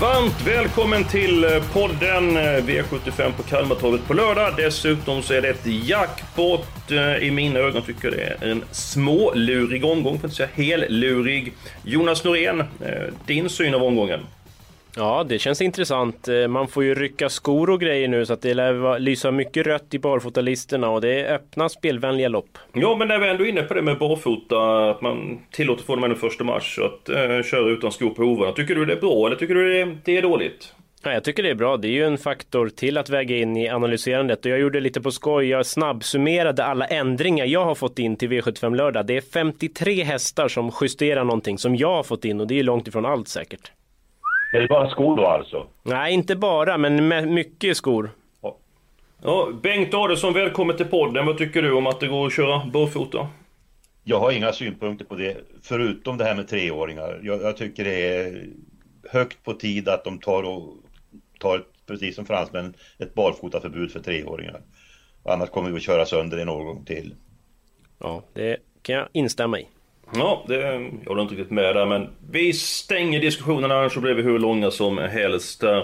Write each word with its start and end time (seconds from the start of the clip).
Varmt 0.00 0.46
välkommen 0.46 1.04
till 1.04 1.44
eh, 1.44 1.50
podden 1.72 2.36
eh, 2.36 2.42
V75 2.42 3.32
på 3.32 3.42
Kalmartorget 3.42 4.06
på 4.06 4.14
lördag. 4.14 4.54
Dessutom 4.56 5.22
så 5.22 5.34
är 5.34 5.42
det 5.42 5.48
ett 5.48 5.66
jackpot. 5.66 6.90
Eh, 6.90 7.16
I 7.16 7.30
mina 7.30 7.58
ögon 7.58 7.82
tycker 7.82 8.08
jag 8.08 8.16
det 8.16 8.46
är 8.46 8.50
en 8.50 8.64
smålurig 8.70 9.84
omgång, 9.84 10.18
för 10.18 10.26
att 10.26 10.32
inte 10.32 10.36
säga 10.36 10.48
hellurig. 10.54 11.52
Jonas 11.84 12.24
Norén, 12.24 12.64
din 13.26 13.48
syn 13.48 13.74
av 13.74 13.82
omgången? 13.82 14.20
Ja, 14.96 15.24
det 15.28 15.38
känns 15.38 15.62
intressant. 15.62 16.28
Man 16.48 16.68
får 16.68 16.84
ju 16.84 16.94
rycka 16.94 17.28
skor 17.28 17.70
och 17.70 17.80
grejer 17.80 18.08
nu 18.08 18.26
så 18.26 18.32
att 18.32 18.42
det 18.42 18.54
lär 18.54 18.98
lysa 18.98 19.30
mycket 19.30 19.66
rött 19.66 19.94
i 19.94 19.98
barfotalistorna 19.98 20.90
och 20.90 21.00
det 21.00 21.20
är 21.20 21.34
öppna 21.34 21.68
spelvänliga 21.68 22.28
lopp. 22.28 22.58
Ja, 22.72 22.96
men 22.96 23.08
när 23.08 23.18
vi 23.18 23.28
ändå 23.28 23.44
är 23.44 23.48
inne 23.48 23.62
på 23.62 23.74
det 23.74 23.82
med 23.82 23.98
barfota, 23.98 24.90
att 24.90 25.00
man 25.00 25.40
tillåter 25.50 25.84
från 25.84 25.94
och 25.94 26.00
med 26.00 26.10
den 26.10 26.18
första 26.18 26.44
mars 26.44 26.78
att 26.78 27.08
eh, 27.08 27.42
köra 27.42 27.70
utan 27.70 27.92
skor 27.92 28.10
på 28.10 28.22
hovarna. 28.22 28.52
Tycker 28.52 28.74
du 28.74 28.84
det 28.84 28.92
är 28.92 29.00
bra 29.00 29.26
eller 29.26 29.36
tycker 29.36 29.54
du 29.54 29.72
det 29.72 29.80
är, 29.80 29.98
det 30.04 30.16
är 30.16 30.22
dåligt? 30.22 30.72
Ja, 31.02 31.12
jag 31.12 31.24
tycker 31.24 31.42
det 31.42 31.50
är 31.50 31.54
bra. 31.54 31.76
Det 31.76 31.88
är 31.88 31.92
ju 31.92 32.04
en 32.04 32.18
faktor 32.18 32.68
till 32.68 32.98
att 32.98 33.10
väga 33.10 33.36
in 33.36 33.56
i 33.56 33.68
analyserandet 33.68 34.44
och 34.44 34.50
jag 34.50 34.60
gjorde 34.60 34.80
lite 34.80 35.00
på 35.00 35.10
skoj. 35.10 35.46
Jag 35.46 35.66
snabbsummerade 35.66 36.64
alla 36.64 36.86
ändringar 36.86 37.46
jag 37.46 37.64
har 37.64 37.74
fått 37.74 37.98
in 37.98 38.16
till 38.16 38.28
V75 38.28 38.76
lördag. 38.76 39.06
Det 39.06 39.16
är 39.16 39.20
53 39.20 40.02
hästar 40.02 40.48
som 40.48 40.72
justerar 40.80 41.24
någonting 41.24 41.58
som 41.58 41.76
jag 41.76 41.94
har 41.94 42.02
fått 42.02 42.24
in 42.24 42.40
och 42.40 42.46
det 42.46 42.58
är 42.58 42.62
långt 42.62 42.88
ifrån 42.88 43.06
allt 43.06 43.28
säkert. 43.28 43.72
Är 44.52 44.60
det 44.60 44.68
bara 44.68 44.90
skor 44.90 45.16
då 45.16 45.26
alltså? 45.26 45.66
Nej, 45.82 46.14
inte 46.14 46.36
bara, 46.36 46.78
men 46.78 47.08
med 47.08 47.28
mycket 47.28 47.76
skor. 47.76 48.10
Ja, 49.22 49.52
Bengt 49.62 49.94
Adelsson, 49.94 50.34
välkommen 50.34 50.76
till 50.76 50.86
podden. 50.86 51.26
Vad 51.26 51.38
tycker 51.38 51.62
du 51.62 51.72
om 51.72 51.86
att 51.86 52.00
det 52.00 52.08
går 52.08 52.26
att 52.26 52.32
köra 52.32 52.70
barfota? 52.72 53.28
Jag 54.04 54.20
har 54.20 54.32
inga 54.32 54.52
synpunkter 54.52 55.04
på 55.04 55.14
det, 55.14 55.36
förutom 55.62 56.16
det 56.18 56.24
här 56.24 56.34
med 56.34 56.48
treåringar. 56.48 57.20
Jag, 57.22 57.42
jag 57.42 57.56
tycker 57.56 57.84
det 57.84 58.16
är 58.16 58.46
högt 59.10 59.44
på 59.44 59.52
tid 59.52 59.88
att 59.88 60.04
de 60.04 60.18
tar 60.18 60.42
och 60.42 60.74
tar, 61.38 61.64
precis 61.86 62.16
som 62.16 62.26
fransmännen, 62.26 62.74
ett 62.98 63.14
barfotaförbud 63.14 63.92
för 63.92 64.00
treåringar. 64.00 64.60
Annars 65.24 65.50
kommer 65.50 65.70
vi 65.70 65.76
att 65.76 65.82
köra 65.82 66.06
sönder 66.06 66.36
det 66.36 66.44
någon 66.44 66.66
gång 66.66 66.84
till. 66.84 67.14
Ja, 67.98 68.22
det 68.34 68.56
kan 68.82 68.94
jag 68.94 69.08
instämma 69.12 69.60
i. 69.60 69.68
Ja, 70.14 70.44
det, 70.48 70.56
jag 70.56 71.08
håller 71.08 71.22
inte 71.22 71.34
riktigt 71.34 71.50
med 71.50 71.74
där 71.76 71.86
men 71.86 72.08
vi 72.30 72.52
stänger 72.52 73.20
diskussionerna 73.20 73.74
annars 73.74 73.92
så 73.92 74.00
blir 74.00 74.14
vi 74.14 74.22
hur 74.22 74.38
långa 74.38 74.70
som 74.70 74.98
helst. 74.98 75.62
Eh, 75.62 75.82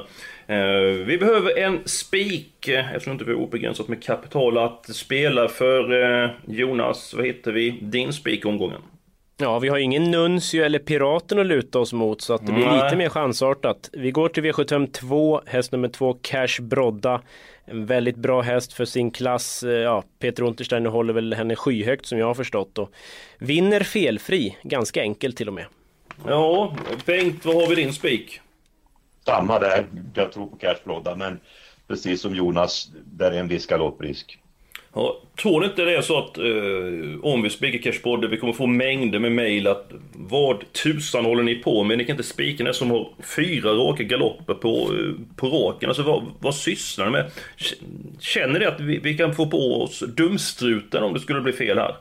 vi 1.06 1.19
behöver 1.19 1.58
en 1.58 1.80
spik 1.84 2.69
eh, 2.69 2.95
eftersom 2.95 3.12
inte 3.12 3.25
vi 3.25 3.33
har 3.33 3.41
obegränsat 3.41 3.89
med 3.89 4.02
kapital 4.02 4.58
att 4.58 4.86
spela 4.95 5.48
för 5.48 6.02
eh, 6.25 6.30
Jonas, 6.47 7.14
vad 7.14 7.27
heter 7.27 7.52
vi, 7.52 7.70
din 7.70 8.12
spik 8.12 8.47
omgången? 8.47 8.80
Ja, 9.36 9.58
vi 9.58 9.68
har 9.68 9.78
ingen 9.78 10.10
Nuncio 10.10 10.64
eller 10.64 10.78
Piraten 10.78 11.38
att 11.38 11.46
luta 11.46 11.78
oss 11.78 11.92
mot 11.92 12.20
så 12.20 12.34
att 12.34 12.46
det 12.46 12.52
blir 12.52 12.66
Nej. 12.66 12.84
lite 12.84 12.96
mer 12.96 13.08
chansartat. 13.08 13.90
Vi 13.92 14.10
går 14.10 14.28
till 14.28 14.42
V75 14.42 14.92
2, 14.92 15.40
häst 15.46 15.72
nummer 15.72 15.88
2, 15.88 16.14
Cash 16.22 16.60
Brodda. 16.62 17.20
En 17.64 17.86
väldigt 17.86 18.17
bra 18.17 18.40
häst 18.40 18.73
för 18.73 18.84
sin 18.84 19.11
klass. 19.11 19.62
Eh, 19.62 19.70
Ja, 19.70 20.05
Peter 20.18 20.42
Untersteiner 20.42 20.90
håller 20.90 21.12
väl 21.14 21.34
henne 21.34 21.56
skyhögt 21.56 22.06
som 22.06 22.18
jag 22.18 22.27
har 22.27 22.34
förstått 22.34 22.78
och 22.78 22.90
vinner 23.39 23.80
felfri, 23.80 24.56
ganska 24.62 25.00
enkelt 25.02 25.36
till 25.36 25.48
och 25.48 25.55
med. 25.55 25.67
Ja, 26.27 26.77
Bengt, 27.06 27.44
vad 27.44 27.55
har 27.55 27.67
vi 27.68 27.74
din 27.74 27.92
spik? 27.92 28.40
Samma 29.27 29.58
där, 29.58 29.86
jag 30.14 30.33
tror 30.33 30.46
på 30.46 30.56
cashflodda, 30.56 31.14
men 31.14 31.40
precis 31.89 32.20
som 32.20 32.34
Jonas, 32.34 32.89
där 33.05 33.33
är 33.33 33.39
en 33.40 33.48
viss 33.48 33.67
galopprisk. 33.67 34.39
Ja, 34.94 35.20
tror 35.42 35.60
ni 35.60 35.66
inte 35.66 35.84
det 35.84 35.96
är 35.96 36.02
så 36.02 36.18
att 36.18 36.38
eh, 36.38 37.32
om 37.32 37.42
vi 37.42 37.50
spikar 37.50 37.78
Cashpodden, 37.78 38.30
vi 38.30 38.36
kommer 38.36 38.52
få 38.52 38.66
mängder 38.66 39.18
med 39.18 39.32
mail 39.32 39.66
att 39.66 39.92
vad 40.12 40.72
tusan 40.72 41.24
håller 41.24 41.42
ni 41.42 41.55
på 41.55 41.84
med? 41.84 41.98
Ni 41.98 42.05
kan 42.05 42.12
inte 42.12 42.28
spika 42.28 42.64
den 42.64 42.74
som 42.74 42.90
har 42.90 43.08
fyra 43.36 43.70
raka 43.70 44.02
galopper 44.02 44.55
på, 44.55 44.68
eh, 44.68 45.36
på 45.36 45.48
raken. 45.48 45.88
Alltså 45.88 46.02
vad, 46.02 46.22
vad 46.40 46.55
sysslar 46.55 47.05
ni 47.05 47.12
med? 47.12 47.30
Känner 48.20 48.58
ni 48.58 48.64
att 48.64 48.80
vi, 48.80 48.98
vi 48.98 49.16
kan 49.16 49.34
få 49.34 49.46
på 49.46 49.82
oss 49.82 50.00
dumstruten 50.16 51.02
om 51.02 51.14
det 51.14 51.20
skulle 51.20 51.40
bli 51.40 51.52
fel 51.52 51.78
här? 51.78 51.96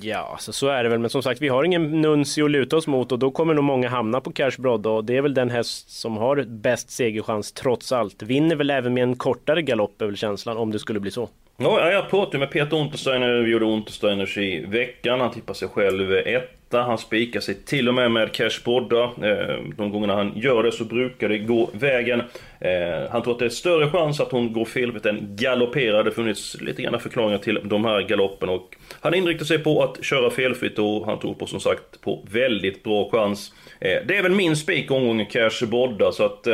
Ja, 0.00 0.36
så, 0.40 0.52
så 0.52 0.68
är 0.68 0.82
det 0.82 0.88
väl. 0.88 0.98
Men 0.98 1.10
som 1.10 1.22
sagt, 1.22 1.42
vi 1.42 1.48
har 1.48 1.64
ingen 1.64 2.00
Nuncio 2.00 2.44
att 2.44 2.50
luta 2.50 2.76
oss 2.76 2.86
mot 2.86 3.12
och 3.12 3.18
då 3.18 3.30
kommer 3.30 3.54
nog 3.54 3.64
många 3.64 3.88
hamna 3.88 4.20
på 4.20 4.32
Cash 4.32 4.58
Brodda 4.58 4.90
och 4.90 5.04
det 5.04 5.16
är 5.16 5.22
väl 5.22 5.34
den 5.34 5.50
häst 5.50 5.90
som 5.90 6.16
har 6.16 6.42
bäst 6.42 6.90
segerchans 6.90 7.52
trots 7.52 7.92
allt. 7.92 8.22
Vinner 8.22 8.56
väl 8.56 8.70
även 8.70 8.94
med 8.94 9.02
en 9.02 9.16
kortare 9.16 9.62
galopp 9.62 10.02
är 10.02 10.06
väl 10.06 10.16
känslan 10.16 10.56
om 10.56 10.70
det 10.70 10.78
skulle 10.78 11.00
bli 11.00 11.10
så. 11.10 11.28
Ja, 11.56 11.92
jag 11.92 12.10
pratade 12.10 12.38
med 12.38 12.50
Peter 12.50 12.76
Untersteiner, 12.76 13.42
vi 13.42 13.50
gjorde 13.50 13.64
Untersteiners 13.64 14.38
i 14.38 14.64
veckan. 14.68 15.20
Han 15.20 15.30
tippar 15.30 15.54
sig 15.54 15.68
själv 15.68 16.12
etta. 16.12 16.82
Han 16.82 16.98
spikar 16.98 17.40
sig 17.40 17.54
till 17.54 17.88
och 17.88 17.94
med 17.94 18.10
med 18.10 18.32
Cash 18.32 18.64
Bodda. 18.64 19.02
Eh, 19.02 19.56
de 19.76 19.90
gångerna 19.90 20.14
han 20.14 20.32
gör 20.36 20.62
det 20.62 20.72
så 20.72 20.84
brukar 20.84 21.28
det 21.28 21.38
gå 21.38 21.70
vägen. 21.72 22.22
Eh, 22.60 23.10
han 23.10 23.22
tror 23.22 23.32
att 23.32 23.38
det 23.38 23.44
är 23.44 23.48
större 23.48 23.90
chans 23.90 24.20
att 24.20 24.32
hon 24.32 24.52
går 24.52 24.64
felfritt 24.64 25.06
än 25.06 25.36
galopperar. 25.36 26.04
Det 26.04 26.10
har 26.10 26.14
funnits 26.14 26.60
lite 26.60 26.82
grann 26.82 27.00
förklaringar 27.00 27.38
till 27.38 27.60
de 27.64 27.84
här 27.84 28.02
galoppen 28.02 28.48
och 28.48 28.76
han 29.00 29.14
inriktar 29.14 29.44
sig 29.44 29.58
på 29.58 29.82
att 29.82 30.04
köra 30.04 30.30
felfritt 30.30 30.78
och 30.78 31.06
han 31.06 31.18
tror 31.18 31.34
på 31.34 31.46
som 31.46 31.60
sagt 31.60 32.00
på 32.00 32.26
väldigt 32.30 32.82
bra 32.82 33.10
chans. 33.10 33.52
Eh, 33.80 33.98
det 34.06 34.16
är 34.16 34.22
väl 34.22 34.32
min 34.32 34.56
spik 34.56 34.90
omgången 34.90 35.26
Cash 35.26 35.66
Bodda, 35.66 36.12
så 36.12 36.24
att 36.24 36.46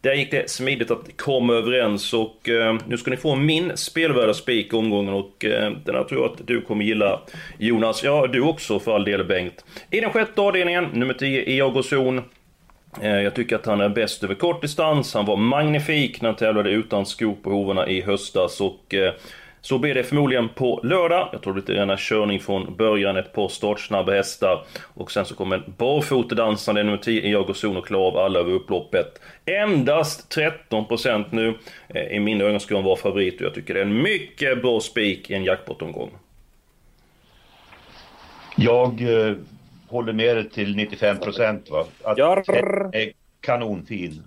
där 0.00 0.14
gick 0.14 0.30
det 0.30 0.50
smidigt 0.50 0.90
att 0.90 1.16
komma 1.16 1.52
överens 1.52 2.12
och 2.12 2.48
eh, 2.48 2.76
nu 2.86 2.98
ska 2.98 3.10
ni 3.10 3.16
få 3.16 3.36
min 3.36 3.76
spelvärda 3.76 4.34
spik 4.34 4.74
omgången 4.74 5.14
och 5.14 5.44
eh, 5.44 5.72
den 5.84 5.94
här 5.94 6.04
tror 6.04 6.20
jag 6.22 6.32
att 6.32 6.46
du 6.46 6.60
kommer 6.60 6.84
gilla 6.84 7.20
Jonas. 7.58 8.02
Ja, 8.04 8.26
du 8.26 8.40
också 8.40 8.80
för 8.80 8.94
all 8.94 9.04
del 9.04 9.24
Bengt. 9.24 9.64
I 9.90 10.00
den 10.00 10.10
sjätte 10.10 10.40
avdelningen, 10.40 10.84
nummer 10.84 11.14
10, 11.14 11.42
Eagozon. 11.42 12.22
Eh, 13.00 13.20
jag 13.20 13.34
tycker 13.34 13.56
att 13.56 13.66
han 13.66 13.80
är 13.80 13.88
bäst 13.88 14.24
över 14.24 14.34
kort 14.34 14.62
distans. 14.62 15.14
Han 15.14 15.26
var 15.26 15.36
magnifik 15.36 16.20
när 16.20 16.28
han 16.28 16.36
tävlade 16.36 16.70
utan 16.70 17.06
skor 17.06 17.36
på 17.42 17.50
hovarna 17.50 17.88
i 17.88 18.00
höstas 18.00 18.60
och 18.60 18.94
eh, 18.94 19.12
så 19.60 19.78
blir 19.78 19.94
det 19.94 20.04
förmodligen 20.04 20.48
på 20.48 20.80
lördag. 20.82 21.28
Jag 21.32 21.42
tror 21.42 21.54
det 21.54 21.62
blir 21.62 21.76
en 21.76 21.96
körning 21.96 22.40
från 22.40 22.76
början, 22.76 23.16
ett 23.16 23.32
par 23.32 23.48
startsnabba 23.48 24.12
hästar. 24.12 24.64
Och 24.94 25.10
sen 25.12 25.24
så 25.24 25.34
kommer 25.34 25.56
en 25.56 25.74
barfotedansande 25.76 26.82
nummer 26.82 26.98
10 26.98 27.22
Iago 27.22 27.54
Zon 27.54 27.76
och 27.76 27.86
klara 27.86 28.02
av 28.02 28.16
alla 28.16 28.38
över 28.38 28.52
upploppet. 28.52 29.20
Endast 29.44 30.36
13% 30.70 31.24
nu. 31.30 31.54
Eh, 31.88 32.02
I 32.16 32.20
mina 32.20 32.44
ögon 32.44 32.60
ska 32.60 32.74
han 32.74 32.84
vara 32.84 32.96
favorit 32.96 33.40
och 33.40 33.46
jag 33.46 33.54
tycker 33.54 33.74
det 33.74 33.80
är 33.80 33.84
en 33.84 34.02
mycket 34.02 34.62
bra 34.62 34.80
spik 34.80 35.30
i 35.30 35.34
en 35.34 35.44
jackpot-omgång. 35.44 36.10
Jag 38.56 39.02
eh, 39.02 39.34
håller 39.88 40.12
med 40.12 40.36
dig 40.36 40.50
till 40.50 40.76
95 40.76 41.18
procent. 41.18 41.70
Att 42.04 42.18
Jarr. 42.18 42.90
är 42.96 43.12
kanonfin. 43.40 44.22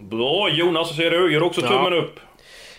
Bra 0.00 0.50
Jonas, 0.50 0.88
så 0.88 0.94
ser 0.94 1.10
du. 1.10 1.32
Gör 1.32 1.42
också 1.42 1.60
Ja. 1.60 1.68
tummen 1.68 1.92
upp. 1.92 2.20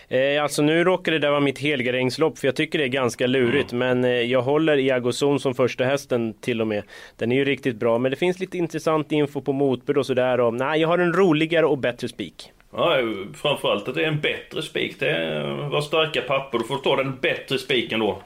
Eh, 0.08 0.42
alltså 0.42 0.62
nu 0.62 0.84
råkar 0.84 1.12
det 1.12 1.18
där 1.18 1.30
vara 1.30 1.40
mitt 1.40 1.58
helgarderingslopp 1.58 2.38
för 2.38 2.48
jag 2.48 2.56
tycker 2.56 2.78
det 2.78 2.84
är 2.84 2.88
ganska 2.88 3.26
lurigt 3.26 3.72
men 3.72 4.04
eh, 4.04 4.10
jag 4.10 4.42
håller 4.42 4.76
Iago 4.78 5.12
Zon 5.12 5.40
som 5.40 5.54
första 5.54 5.84
hästen 5.84 6.34
till 6.40 6.60
och 6.60 6.66
med. 6.66 6.82
Den 7.16 7.32
är 7.32 7.36
ju 7.36 7.44
riktigt 7.44 7.76
bra 7.76 7.98
men 7.98 8.10
det 8.10 8.16
finns 8.16 8.38
lite 8.38 8.58
intressant 8.58 9.12
info 9.12 9.40
på 9.40 9.52
motbud 9.52 9.98
och 9.98 10.06
sådär 10.06 10.40
och 10.40 10.54
nej 10.54 10.80
jag 10.80 10.88
har 10.88 10.98
en 10.98 11.12
roligare 11.12 11.66
och 11.66 11.78
bättre 11.78 12.08
spik. 12.08 12.52
Ja, 12.72 12.96
framförallt 13.34 13.88
att 13.88 13.94
det 13.94 14.02
är 14.04 14.08
en 14.08 14.20
bättre 14.20 14.62
spik. 14.62 14.96
Det 14.98 15.10
är, 15.10 15.68
var 15.68 15.80
starka 15.80 16.20
papper. 16.20 16.58
Du 16.58 16.64
får 16.64 16.78
ta 16.78 16.96
den 16.96 17.16
bättre 17.20 17.58
spiken 17.58 18.00
då. 18.00 18.22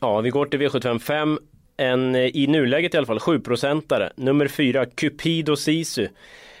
Ja, 0.00 0.20
vi 0.20 0.30
går 0.30 0.46
till 0.46 0.60
V755. 0.60 1.38
En 1.76 2.14
eh, 2.14 2.36
i 2.36 2.46
nuläget 2.46 2.94
i 2.94 2.96
alla 2.96 3.06
fall 3.06 3.18
7-procentare. 3.18 4.10
Nummer 4.16 4.48
4, 4.48 4.86
Cupido 4.86 5.56
Sisu. 5.56 6.08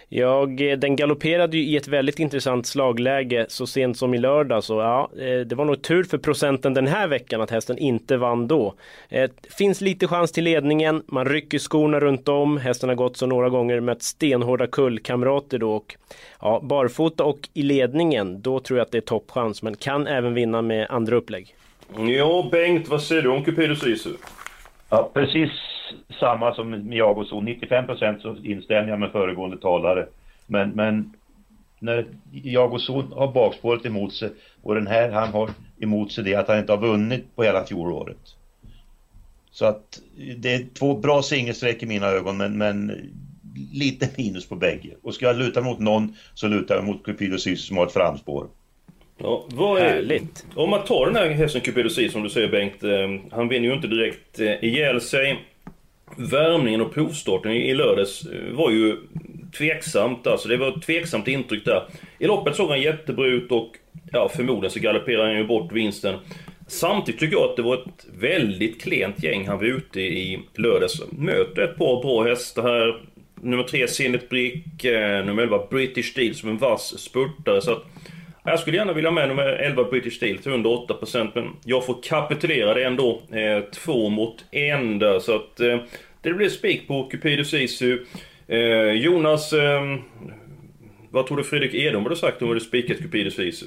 Jag, 0.08 0.70
eh, 0.70 0.78
den 0.78 0.96
galopperade 0.96 1.56
ju 1.56 1.64
i 1.64 1.76
ett 1.76 1.88
väldigt 1.88 2.18
intressant 2.18 2.66
slagläge 2.66 3.46
så 3.48 3.66
sent 3.66 3.98
som 3.98 4.14
i 4.14 4.18
lördag 4.18 4.64
så 4.64 4.80
ja, 4.80 5.10
eh, 5.18 5.40
det 5.40 5.54
var 5.54 5.64
nog 5.64 5.82
tur 5.82 6.04
för 6.04 6.18
procenten 6.18 6.74
den 6.74 6.86
här 6.86 7.08
veckan 7.08 7.40
att 7.40 7.50
hästen 7.50 7.78
inte 7.78 8.16
vann 8.16 8.48
då. 8.48 8.74
Det 9.08 9.30
finns 9.58 9.80
lite 9.80 10.06
chans 10.06 10.32
till 10.32 10.44
ledningen, 10.44 11.02
man 11.06 11.28
rycker 11.28 11.58
skorna 11.58 12.00
runt 12.00 12.28
om, 12.28 12.58
hästen 12.58 12.88
har 12.88 12.96
gått 12.96 13.16
så 13.16 13.26
några 13.26 13.48
gånger 13.48 13.80
med 13.80 14.02
stenhårda 14.02 14.66
kullkamrater 14.66 15.58
då 15.58 15.72
och 15.72 15.96
ja, 16.40 16.60
barfota 16.62 17.24
och 17.24 17.48
i 17.54 17.62
ledningen, 17.62 18.42
då 18.42 18.60
tror 18.60 18.78
jag 18.78 18.84
att 18.84 18.92
det 18.92 18.98
är 18.98 19.02
toppchans 19.02 19.62
men 19.62 19.76
kan 19.76 20.06
även 20.06 20.34
vinna 20.34 20.62
med 20.62 20.86
andra 20.90 21.16
upplägg. 21.16 21.54
Ja, 21.96 22.48
Bengt, 22.52 22.88
vad 22.88 23.02
säger 23.02 23.22
du 23.22 23.28
om 23.28 23.44
Cupidus 23.44 23.86
Isu? 23.86 24.10
Ja, 24.90 25.10
precis 25.14 25.50
samma 26.20 26.54
som 26.54 26.70
med 26.70 27.26
så 27.26 27.40
95 27.40 27.86
procent 27.86 28.22
så 28.22 28.36
instämmer 28.36 28.88
jag 28.88 29.00
med 29.00 29.12
föregående 29.12 29.58
talare. 29.58 30.06
Men, 30.46 30.70
men 30.70 31.12
när 31.78 32.06
Jagozon 32.32 33.12
har 33.12 33.32
bakspåret 33.32 33.86
emot 33.86 34.14
sig 34.14 34.30
och 34.62 34.74
den 34.74 34.86
här 34.86 35.10
han 35.10 35.28
har 35.28 35.50
emot 35.80 36.12
sig 36.12 36.24
det 36.24 36.34
att 36.34 36.48
han 36.48 36.58
inte 36.58 36.72
har 36.72 36.80
vunnit 36.80 37.36
på 37.36 37.42
hela 37.42 37.64
fjolåret. 37.64 38.36
Så 39.50 39.66
att 39.66 40.00
det 40.36 40.54
är 40.54 40.66
två 40.78 40.94
bra 40.94 41.22
singelsträck 41.22 41.82
i 41.82 41.86
mina 41.86 42.06
ögon 42.06 42.36
men, 42.36 42.58
men 42.58 42.92
lite 43.72 44.08
minus 44.16 44.48
på 44.48 44.56
bägge. 44.56 44.94
Och 45.02 45.14
ska 45.14 45.26
jag 45.26 45.36
luta 45.36 45.60
mot 45.60 45.78
någon 45.78 46.16
så 46.34 46.48
lutar 46.48 46.74
jag 46.74 46.84
mot 46.84 47.04
Cupido 47.04 47.38
Sys 47.38 47.66
som 47.66 47.76
har 47.76 47.86
ett 47.86 47.92
framspår. 47.92 48.46
Ja, 49.18 49.46
vad 49.48 49.80
är, 49.80 49.88
Härligt. 49.88 50.46
Om 50.54 50.70
man 50.70 50.84
tar 50.84 51.06
den 51.06 51.16
här 51.16 51.28
hästen 51.28 51.60
Cupido 51.60 51.88
Sisu 51.88 52.08
som 52.08 52.22
du 52.22 52.30
säger 52.30 52.48
Bengt, 52.48 52.84
eh, 52.84 53.36
han 53.36 53.48
vinner 53.48 53.68
ju 53.68 53.74
inte 53.74 53.88
direkt 53.88 54.40
eh, 54.40 54.64
ihjäl 54.64 55.00
sig. 55.00 55.38
Värmningen 56.16 56.80
och 56.80 56.94
provstarten 56.94 57.52
i 57.52 57.70
i 57.70 57.74
lördags 57.74 58.26
eh, 58.26 58.54
var 58.56 58.70
ju 58.70 58.96
tveksamt, 59.58 60.26
alltså 60.26 60.48
det 60.48 60.56
var 60.56 60.68
ett 60.68 60.82
tveksamt 60.82 61.28
intryck 61.28 61.64
där. 61.64 61.82
I 62.18 62.26
loppet 62.26 62.56
såg 62.56 62.68
han 62.68 62.80
jättebra 62.80 63.26
ut 63.26 63.52
och 63.52 63.70
ja, 64.12 64.28
förmodligen 64.28 64.70
så 64.70 64.80
galopperade 64.80 65.28
han 65.28 65.36
ju 65.36 65.46
bort 65.46 65.72
vinsten. 65.72 66.18
Samtidigt 66.66 67.20
tycker 67.20 67.36
jag 67.36 67.50
att 67.50 67.56
det 67.56 67.62
var 67.62 67.74
ett 67.74 68.06
väldigt 68.18 68.82
klent 68.82 69.22
gäng 69.22 69.46
han 69.46 69.58
var 69.58 69.64
ute 69.64 70.00
i 70.00 70.40
lördags. 70.54 71.02
Möter 71.12 71.62
ett 71.62 71.78
par 71.78 72.02
bra 72.02 72.24
hästar 72.24 72.62
här. 72.62 73.00
Nummer 73.40 73.62
tre 73.62 73.88
Zenit 73.88 74.28
Brick, 74.28 74.84
eh, 74.84 75.24
nummer 75.24 75.42
11 75.42 75.66
British 75.70 76.04
Steel 76.04 76.34
som 76.34 76.48
en 76.48 76.58
vass 76.58 76.98
spurtare. 76.98 77.62
Så 77.62 77.72
att, 77.72 77.84
jag 78.46 78.60
skulle 78.60 78.76
gärna 78.76 78.92
vilja 78.92 79.10
ha 79.10 79.14
med 79.14 79.28
nummer 79.28 79.46
11 79.46 79.84
British 79.84 80.12
Steel 80.12 80.38
till 80.38 80.52
under 80.52 80.70
8% 80.70 81.30
men 81.34 81.50
jag 81.64 81.86
får 81.86 82.02
kapitulera 82.02 82.74
det 82.74 82.84
ändå. 82.84 83.22
Eh, 83.32 83.64
två 83.64 84.08
mot 84.08 84.44
en 84.50 84.98
där 84.98 85.18
så 85.18 85.36
att 85.36 85.60
eh, 85.60 85.78
det 86.20 86.32
blir 86.32 86.48
spik 86.48 86.88
på 86.88 87.04
Cupido 87.04 87.44
Sisu. 87.44 87.98
Eh, 88.48 88.92
Jonas, 88.92 89.52
eh, 89.52 89.96
vad 91.10 91.26
tror 91.26 91.36
du 91.36 91.44
Fredrik 91.44 91.74
Edholm 91.74 92.04
hade 92.04 92.16
sagt 92.16 92.42
om 92.42 92.48
du 92.48 92.54
hade 92.54 92.64
spikat 92.64 92.98
Cupido 92.98 93.30
Sisu? 93.30 93.66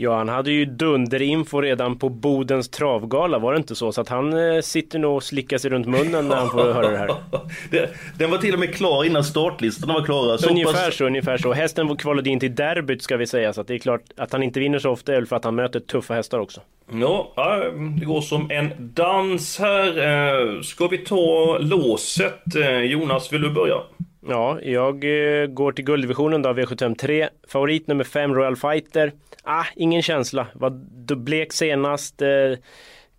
Ja, 0.00 0.16
han 0.18 0.28
hade 0.28 0.50
ju 0.50 0.64
dunderinfo 0.64 1.60
redan 1.60 1.98
på 1.98 2.08
Bodens 2.08 2.68
travgala, 2.68 3.38
var 3.38 3.52
det 3.52 3.56
inte 3.58 3.74
så? 3.74 3.92
Så 3.92 4.00
att 4.00 4.08
han 4.08 4.32
eh, 4.54 4.60
sitter 4.60 4.98
nog 4.98 5.16
och 5.16 5.22
slickar 5.22 5.58
sig 5.58 5.70
runt 5.70 5.86
munnen 5.86 6.28
när 6.28 6.36
han 6.36 6.50
får 6.50 6.58
höra 6.72 6.90
det 6.90 6.98
här. 6.98 7.10
Den 8.18 8.30
var 8.30 8.38
till 8.38 8.54
och 8.54 8.60
med 8.60 8.74
klar 8.74 9.04
innan 9.04 9.24
startlistorna 9.24 9.94
var 9.94 10.02
klara. 10.04 10.38
Så 10.38 10.50
Ungefär 10.50 10.72
pass- 10.86 10.96
så, 10.96 11.06
ungefär 11.06 11.38
så. 11.38 11.52
Hästen 11.52 11.96
kvalade 11.96 12.30
in 12.30 12.40
till 12.40 12.54
derbyt 12.54 13.02
ska 13.02 13.16
vi 13.16 13.26
säga, 13.26 13.52
så 13.52 13.60
att 13.60 13.66
det 13.66 13.74
är 13.74 13.78
klart 13.78 14.02
att 14.16 14.32
han 14.32 14.42
inte 14.42 14.60
vinner 14.60 14.78
så 14.78 14.90
ofta 14.90 15.14
är 15.14 15.24
för 15.24 15.36
att 15.36 15.44
han 15.44 15.54
möter 15.54 15.80
tuffa 15.80 16.14
hästar 16.14 16.38
också. 16.38 16.60
Ja, 16.92 17.32
ja, 17.36 17.56
det 18.00 18.04
går 18.06 18.20
som 18.20 18.50
en 18.50 18.70
dans 18.78 19.58
här. 19.58 19.98
Eh, 19.98 20.60
Ska 20.60 20.86
vi 20.88 20.98
ta 20.98 21.58
låset? 21.60 22.56
Eh, 22.56 22.78
Jonas, 22.80 23.32
vill 23.32 23.42
du 23.42 23.50
börja? 23.50 23.74
Ja, 24.26 24.58
jag 24.62 25.04
eh, 25.04 25.46
går 25.46 25.72
till 25.72 25.84
gulddivisionen 25.84 26.42
då, 26.42 26.52
V753. 26.52 27.28
Favorit 27.48 27.86
nummer 27.86 28.04
5, 28.04 28.34
Royal 28.34 28.56
Fighter. 28.56 29.12
Ah, 29.42 29.64
ingen 29.76 30.02
känsla. 30.02 30.46
Var 30.52 30.70
blek 31.16 31.52
senast. 31.52 32.22
Eh, 32.22 32.28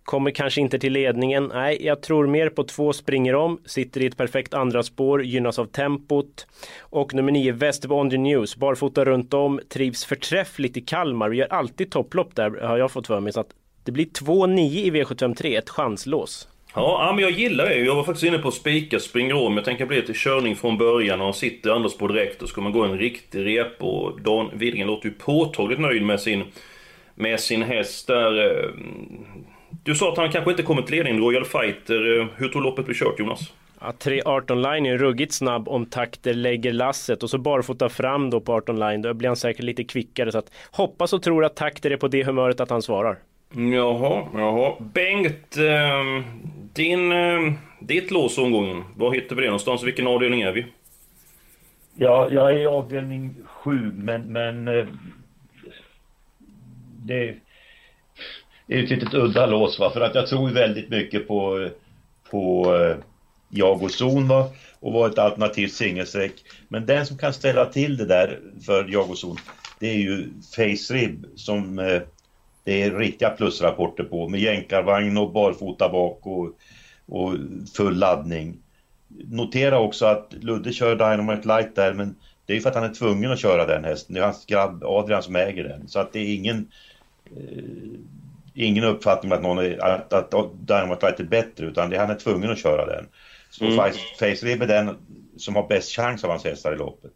kommer 0.02 0.30
kanske 0.30 0.60
inte 0.60 0.78
till 0.78 0.92
ledningen. 0.92 1.50
Nej, 1.54 1.86
jag 1.86 2.02
tror 2.02 2.26
mer 2.26 2.48
på 2.48 2.64
två 2.64 2.92
springer 2.92 3.34
om. 3.34 3.60
Sitter 3.64 4.00
i 4.00 4.06
ett 4.06 4.16
perfekt 4.16 4.54
andra 4.54 4.82
spår, 4.82 5.22
gynnas 5.22 5.58
av 5.58 5.66
tempot. 5.66 6.46
Och 6.80 7.14
nummer 7.14 7.32
9, 7.32 7.52
Västerbo 7.52 7.94
On 7.94 8.10
The 8.10 8.18
News. 8.18 8.56
Barfota 8.56 9.04
runt 9.04 9.34
om, 9.34 9.60
trivs 9.68 10.04
förträffligt 10.04 10.76
i 10.76 10.80
Kalmar. 10.80 11.28
Vi 11.28 11.36
gör 11.36 11.52
alltid 11.52 11.90
topplopp 11.90 12.36
där, 12.36 12.50
har 12.50 12.78
jag 12.78 12.90
fått 12.90 13.06
för 13.06 13.20
mig. 13.20 13.32
Så 13.32 13.40
att 13.40 13.50
det 13.84 13.92
blir 13.92 14.06
2-9 14.06 14.58
i 14.58 14.90
V753, 14.90 15.58
ett 15.58 15.70
chanslås. 15.70 16.48
Ja, 16.74 17.12
men 17.14 17.22
jag 17.22 17.30
gillar 17.30 17.64
det. 17.64 17.78
Jag 17.78 17.94
var 17.94 18.04
faktiskt 18.04 18.24
inne 18.24 18.38
på 18.38 18.48
att 18.48 18.54
spika 18.54 19.00
springer 19.00 19.34
om. 19.34 19.56
Jag 19.56 19.64
tänker 19.64 19.84
att 19.84 19.88
det 19.88 19.94
blir 19.94 20.02
till 20.02 20.14
körning 20.14 20.56
från 20.56 20.78
början 20.78 21.20
och 21.20 21.26
han 21.26 21.34
sitter 21.34 21.70
Anders 21.70 21.96
på 21.96 22.08
direkt 22.08 22.42
och 22.42 22.48
ska 22.48 22.60
man 22.60 22.72
gå 22.72 22.84
en 22.84 22.98
riktig 22.98 23.46
rep 23.46 23.82
och 23.82 24.20
Dan 24.20 24.50
Widgren 24.52 24.86
låter 24.86 25.08
ju 25.08 25.14
påtagligt 25.14 25.80
nöjd 25.80 26.02
med 26.02 26.20
sin, 26.20 26.44
med 27.14 27.40
sin 27.40 27.62
häst 27.62 28.06
där. 28.06 28.46
Eh, 28.46 28.70
du 29.84 29.94
sa 29.94 30.12
att 30.12 30.18
han 30.18 30.32
kanske 30.32 30.50
inte 30.50 30.62
kommer 30.62 30.82
till 30.82 30.94
ledningen, 30.94 31.22
Royal 31.22 31.44
Fighter. 31.44 32.18
Eh, 32.18 32.26
hur 32.36 32.48
tror 32.48 32.62
loppet 32.62 32.84
blir 32.84 32.94
kört, 32.94 33.18
Jonas? 33.18 33.52
Ja, 33.80 33.92
3.18 33.98 34.72
line 34.72 34.86
är 34.86 34.98
ruggigt 34.98 35.32
snabb 35.32 35.68
om 35.68 35.86
takter 35.86 36.34
lägger 36.34 36.72
lasset 36.72 37.22
och 37.22 37.30
så 37.30 37.38
barfota 37.38 37.88
fram 37.88 38.30
då 38.30 38.40
på 38.40 38.52
18 38.52 38.78
line. 38.78 39.02
Då 39.02 39.14
blir 39.14 39.28
han 39.28 39.36
säkert 39.36 39.64
lite 39.64 39.84
kvickare 39.84 40.32
så 40.32 40.38
att 40.38 40.52
hoppas 40.70 41.12
och 41.12 41.22
tror 41.22 41.44
att 41.44 41.56
takter 41.56 41.90
är 41.90 41.96
på 41.96 42.08
det 42.08 42.24
humöret 42.24 42.60
att 42.60 42.70
han 42.70 42.82
svarar. 42.82 43.18
Jaha, 43.54 44.28
jaha. 44.34 44.76
Bengt, 44.80 45.56
eh, 45.56 46.24
din, 46.72 47.12
eh, 47.12 47.52
ditt 47.80 48.10
lås 48.10 48.38
omgången. 48.38 48.84
Var 48.96 49.14
hittar 49.14 49.36
vi 49.36 49.42
det 49.42 49.48
någonstans? 49.48 49.82
Vilken 49.82 50.06
avdelning 50.06 50.40
är 50.40 50.52
vi? 50.52 50.66
Ja, 51.94 52.28
jag 52.30 52.50
är 52.50 52.58
i 52.58 52.66
avdelning 52.66 53.34
sju, 53.44 53.92
men, 53.94 54.22
men 54.22 54.68
eh, 54.68 54.86
det, 57.06 57.34
det 58.66 58.74
är 58.74 58.78
ju 58.78 58.84
ett 58.84 58.90
litet 58.90 59.14
udda 59.14 59.46
lås 59.46 59.78
va, 59.78 59.90
för 59.90 60.00
att 60.00 60.14
jag 60.14 60.26
tror 60.26 60.48
ju 60.48 60.54
väldigt 60.54 60.88
mycket 60.88 61.28
på, 61.28 61.68
på 62.30 62.74
eh, 62.76 62.96
jag 63.48 63.82
och 63.82 63.90
zon 63.90 64.28
va, 64.28 64.50
och 64.80 64.92
var 64.92 65.08
ett 65.08 65.18
alternativt 65.18 65.72
singelsträck. 65.72 66.32
Men 66.68 66.86
den 66.86 67.06
som 67.06 67.18
kan 67.18 67.32
ställa 67.32 67.66
till 67.66 67.96
det 67.96 68.06
där 68.06 68.40
för 68.66 68.86
jag 68.88 69.10
och 69.10 69.18
zon, 69.18 69.36
det 69.78 69.90
är 69.90 69.98
ju 69.98 70.28
Face 70.56 70.94
Rib 70.94 71.26
som 71.34 71.78
eh, 71.78 72.02
det 72.64 72.82
är 72.82 72.90
riktiga 72.90 73.30
plusrapporter 73.30 74.04
på 74.04 74.28
med 74.28 74.40
jänkarvagn 74.40 75.18
och 75.18 75.32
barfota 75.32 75.88
bak 75.88 76.26
och, 76.26 76.50
och 77.06 77.34
full 77.76 77.98
laddning. 77.98 78.58
Notera 79.08 79.78
också 79.78 80.06
att 80.06 80.34
Ludde 80.40 80.72
kör 80.72 80.96
Dynamite 80.96 81.48
Light 81.48 81.76
där 81.76 81.92
men 81.92 82.14
det 82.46 82.52
är 82.52 82.54
ju 82.54 82.60
för 82.60 82.70
att 82.70 82.76
han 82.76 82.84
är 82.84 82.94
tvungen 82.94 83.32
att 83.32 83.40
köra 83.40 83.66
den 83.66 83.84
hästen. 83.84 84.14
Det 84.14 84.20
är 84.20 84.24
hans 84.24 84.46
grabb 84.46 84.84
Adrian 84.84 85.22
som 85.22 85.36
äger 85.36 85.64
den. 85.64 85.88
Så 85.88 86.00
att 86.00 86.12
det 86.12 86.18
är 86.20 86.34
ingen 86.34 86.70
eh, 87.36 87.64
ingen 88.54 88.84
uppfattning 88.84 89.32
om 89.32 89.38
att, 89.38 89.42
någon 89.42 89.58
är, 89.58 89.84
att, 89.84 90.12
att 90.12 90.52
Dynamite 90.66 91.06
Light 91.06 91.20
är 91.20 91.24
bättre 91.24 91.66
utan 91.66 91.90
det, 91.90 91.98
han 91.98 92.10
är 92.10 92.14
tvungen 92.14 92.50
att 92.50 92.58
köra 92.58 92.86
den. 92.86 93.06
Så 93.50 93.64
Mm. 93.64 93.76
Face, 94.18 94.48
är 94.48 94.66
den 94.66 94.96
som 95.36 95.56
har 95.56 95.68
bäst 95.68 95.96
chans 95.96 96.24
av 96.24 96.30
hans 96.30 96.44
hästar 96.44 96.72
i 96.72 96.76
loppet. 96.76 97.12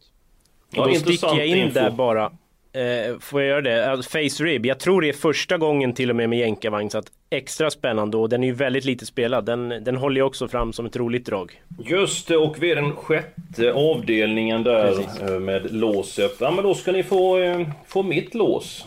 Och 0.77 0.87
då 0.87 0.95
sticker 0.95 1.27
jag 1.27 1.47
in 1.47 1.57
info. 1.57 1.79
där 1.79 1.91
bara. 1.91 2.31
Eh, 2.75 3.19
får 3.19 3.41
jag 3.41 3.49
göra 3.49 3.61
det? 3.61 3.91
Alltså, 3.91 4.09
Face 4.09 4.43
Rib, 4.43 4.65
jag 4.65 4.79
tror 4.79 5.01
det 5.01 5.09
är 5.09 5.13
första 5.13 5.57
gången 5.57 5.93
till 5.93 6.09
och 6.09 6.15
med 6.15 6.29
med 6.29 6.39
jänkarvagn 6.39 6.89
så 6.89 6.97
att 6.97 7.11
extra 7.29 7.71
spännande 7.71 8.17
och 8.17 8.29
den 8.29 8.43
är 8.43 8.47
ju 8.47 8.53
väldigt 8.53 8.85
lite 8.85 9.05
spelad. 9.05 9.45
Den, 9.45 9.69
den 9.69 9.95
håller 9.95 10.19
jag 10.19 10.27
också 10.27 10.47
fram 10.47 10.73
som 10.73 10.85
ett 10.85 10.95
roligt 10.95 11.25
drag. 11.25 11.61
Just 11.85 12.27
det, 12.27 12.37
och 12.37 12.63
vi 12.63 12.71
är 12.71 12.75
den 12.75 12.95
sjätte 12.95 13.73
avdelningen 13.73 14.63
där 14.63 14.87
Precis. 14.87 15.21
eh, 15.21 15.39
med 15.39 15.73
låset. 15.73 16.35
Ja, 16.39 16.51
men 16.51 16.63
då 16.63 16.73
ska 16.73 16.91
ni 16.91 17.03
få, 17.03 17.39
eh, 17.39 17.67
få 17.87 18.03
mitt 18.03 18.33
lås. 18.33 18.85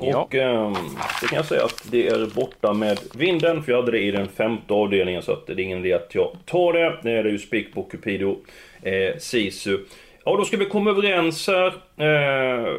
Ja. 0.00 0.18
Och 0.18 0.34
eh, 0.34 0.72
det 1.20 1.26
kan 1.26 1.36
jag 1.36 1.46
säga 1.46 1.64
att 1.64 1.86
det 1.90 2.08
är 2.08 2.26
borta 2.34 2.72
med 2.72 2.98
vinden, 3.14 3.62
för 3.62 3.72
jag 3.72 3.80
hade 3.80 3.92
det 3.92 4.00
i 4.00 4.10
den 4.10 4.28
femte 4.28 4.74
avdelningen 4.74 5.22
så 5.22 5.32
att 5.32 5.46
det 5.46 5.52
är 5.52 5.60
ingen 5.60 5.78
idé 5.78 5.92
att 5.92 6.14
jag 6.14 6.36
tar 6.46 6.72
det. 6.72 6.98
Det 7.02 7.10
är 7.10 7.24
ju 7.24 7.38
spik 7.38 7.74
på 7.74 7.82
Cupido 7.82 8.36
eh, 8.82 9.16
Sisu. 9.18 9.78
Ja, 10.26 10.36
då 10.36 10.44
ska 10.44 10.56
vi 10.56 10.64
komma 10.64 10.90
överens 10.90 11.48
här. 11.48 11.66
Eh, 11.96 12.72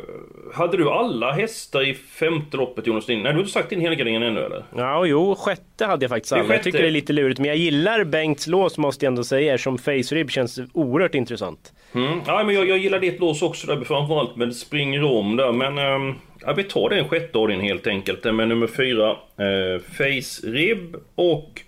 hade 0.54 0.78
du 0.78 0.90
alla 0.90 1.32
hästar 1.32 1.88
i 1.88 1.94
femte 1.94 2.58
loppet 2.58 2.88
Jonas? 2.88 3.08
Nej, 3.08 3.18
du 3.18 3.30
har 3.30 3.40
inte 3.40 3.52
sagt 3.52 3.70
din 3.70 3.82
helgardering 3.82 4.16
ännu 4.16 4.40
eller? 4.40 4.64
Ja, 4.76 5.06
jo, 5.06 5.36
sjätte 5.36 5.86
hade 5.86 6.04
jag 6.04 6.10
faktiskt 6.10 6.34
alla. 6.34 6.54
Jag 6.54 6.64
tycker 6.64 6.82
det 6.82 6.88
är 6.88 6.92
lite 6.92 7.14
lurigt, 7.14 7.40
men 7.40 7.48
jag 7.48 7.58
gillar 7.58 8.04
Bengts 8.04 8.48
lås 8.48 8.78
måste 8.78 9.06
jag 9.06 9.12
ändå 9.12 9.24
säga, 9.24 9.54
eftersom 9.54 9.78
Face 9.78 10.16
Rib 10.16 10.32
känns 10.32 10.60
oerhört 10.74 11.16
intressant. 11.16 11.74
Mm. 11.94 12.20
Ja, 12.28 12.44
men 12.44 12.56
jag, 12.56 12.70
jag 12.70 12.78
gillar 12.78 13.00
ditt 13.00 13.20
lås 13.20 13.42
också 13.42 13.68
där, 13.68 13.86
framförallt 13.86 14.36
med 14.36 14.56
springer 14.56 15.04
om 15.04 15.36
där. 15.36 15.52
Men 15.52 15.78
ehm, 15.78 16.16
ja, 16.42 16.54
vi 16.54 16.64
tar 16.64 16.90
den 16.90 17.08
sjätte 17.08 17.38
avdelningen 17.38 17.74
helt 17.76 17.88
enkelt. 17.88 18.24
Den 18.24 18.36
Med 18.36 18.48
nummer 18.48 18.68
fyra, 18.68 19.10
eh, 19.12 19.82
Face 19.98 20.48
Rib 20.48 20.96
och 21.16 21.62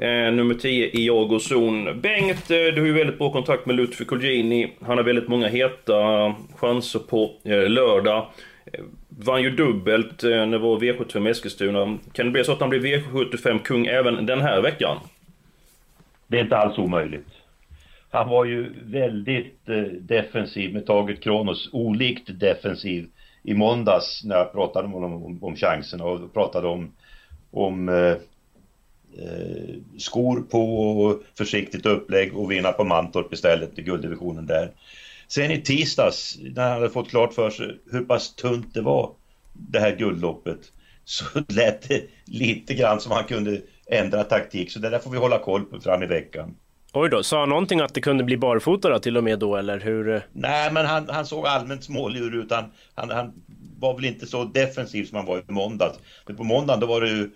eh, 0.00 0.32
nummer 0.32 0.54
10, 0.54 0.90
Iago 0.98 1.38
Zon. 1.38 2.00
Bengt, 2.00 2.50
eh, 2.50 2.74
du 2.74 2.80
har 2.80 2.86
ju 2.86 2.92
väldigt 2.92 3.18
bra 3.18 3.32
kontakt 3.32 3.66
med 3.66 3.76
Lutfi 3.76 4.04
Colgjini. 4.04 4.72
Han 4.80 4.96
har 4.96 5.04
väldigt 5.04 5.28
många 5.28 5.48
heta 5.48 6.34
chanser 6.56 6.98
på 6.98 7.30
eh, 7.44 7.68
lördag. 7.68 8.26
Eh, 8.72 8.84
Vann 9.08 9.42
ju 9.42 9.50
dubbelt 9.50 10.24
eh, 10.24 10.30
när 10.30 10.46
det 10.46 10.58
var 10.58 10.80
V75 10.80 11.26
i 11.26 11.30
Eskilstuna. 11.30 11.98
Kan 12.12 12.26
det 12.26 12.32
bli 12.32 12.44
så 12.44 12.52
att 12.52 12.60
han 12.60 12.70
blir 12.70 12.80
V75-kung 12.80 13.86
även 13.86 14.26
den 14.26 14.40
här 14.40 14.60
veckan? 14.60 14.98
Det 16.26 16.38
är 16.38 16.42
inte 16.42 16.56
alls 16.56 16.78
omöjligt. 16.78 17.28
Han 18.10 18.28
var 18.28 18.44
ju 18.44 18.72
väldigt 18.82 19.68
eh, 19.68 19.82
defensiv 19.82 20.74
med 20.74 20.86
taget 20.86 21.22
Kronos, 21.22 21.68
olikt 21.72 22.40
defensiv 22.40 23.08
i 23.42 23.54
måndags 23.54 24.24
när 24.24 24.36
jag 24.36 24.52
pratade 24.52 24.88
med 24.88 24.94
honom 24.94 25.24
om, 25.24 25.44
om 25.44 25.56
chanserna 25.56 26.04
och 26.04 26.34
pratade 26.34 26.68
om, 26.68 26.92
om 27.50 27.88
eh, 27.88 28.16
eh 29.18 29.49
skor 30.00 30.40
på 30.40 30.90
och 30.90 31.22
försiktigt 31.38 31.86
upplägg 31.86 32.36
och 32.36 32.50
vinna 32.50 32.72
på 32.72 32.84
Mantorp 32.84 33.32
istället 33.32 33.78
i 33.78 33.82
gulddivisionen 33.82 34.46
där. 34.46 34.70
Sen 35.28 35.50
i 35.50 35.60
tisdags 35.62 36.38
när 36.40 36.62
han 36.62 36.72
hade 36.72 36.90
fått 36.90 37.10
klart 37.10 37.34
för 37.34 37.50
sig 37.50 37.78
hur 37.90 38.04
pass 38.04 38.34
tunt 38.34 38.74
det 38.74 38.80
var 38.80 39.10
det 39.52 39.80
här 39.80 39.96
guldloppet 39.96 40.58
så 41.04 41.24
lät 41.48 41.88
det 41.88 42.02
lite 42.24 42.74
grann 42.74 43.00
som 43.00 43.12
han 43.12 43.24
kunde 43.24 43.60
ändra 43.86 44.24
taktik. 44.24 44.72
Så 44.72 44.78
det 44.78 44.90
där 44.90 44.98
får 44.98 45.10
vi 45.10 45.18
hålla 45.18 45.38
koll 45.38 45.64
på 45.64 45.80
fram 45.80 46.02
i 46.02 46.06
veckan. 46.06 46.54
Oj 46.92 47.10
då, 47.10 47.22
sa 47.22 47.40
han 47.40 47.48
någonting 47.48 47.80
att 47.80 47.94
det 47.94 48.00
kunde 48.00 48.24
bli 48.24 48.36
barfota 48.36 48.88
då, 48.88 48.98
till 48.98 49.16
och 49.16 49.24
med 49.24 49.38
då 49.38 49.56
eller 49.56 49.80
hur? 49.80 50.26
Nej, 50.32 50.72
men 50.72 50.86
han, 50.86 51.08
han 51.08 51.26
såg 51.26 51.46
allmänt 51.46 51.84
smålig 51.84 52.20
ut. 52.20 52.52
Han, 52.52 52.64
han, 52.94 53.10
han 53.10 53.32
var 53.78 53.94
väl 53.94 54.04
inte 54.04 54.26
så 54.26 54.44
defensiv 54.44 55.04
som 55.04 55.16
han 55.16 55.26
var 55.26 55.38
i 55.38 55.52
måndags. 55.52 55.98
Men 56.26 56.36
på 56.36 56.44
måndagen 56.44 56.80
då 56.80 56.86
var 56.86 57.00
det 57.00 57.08
ju 57.08 57.30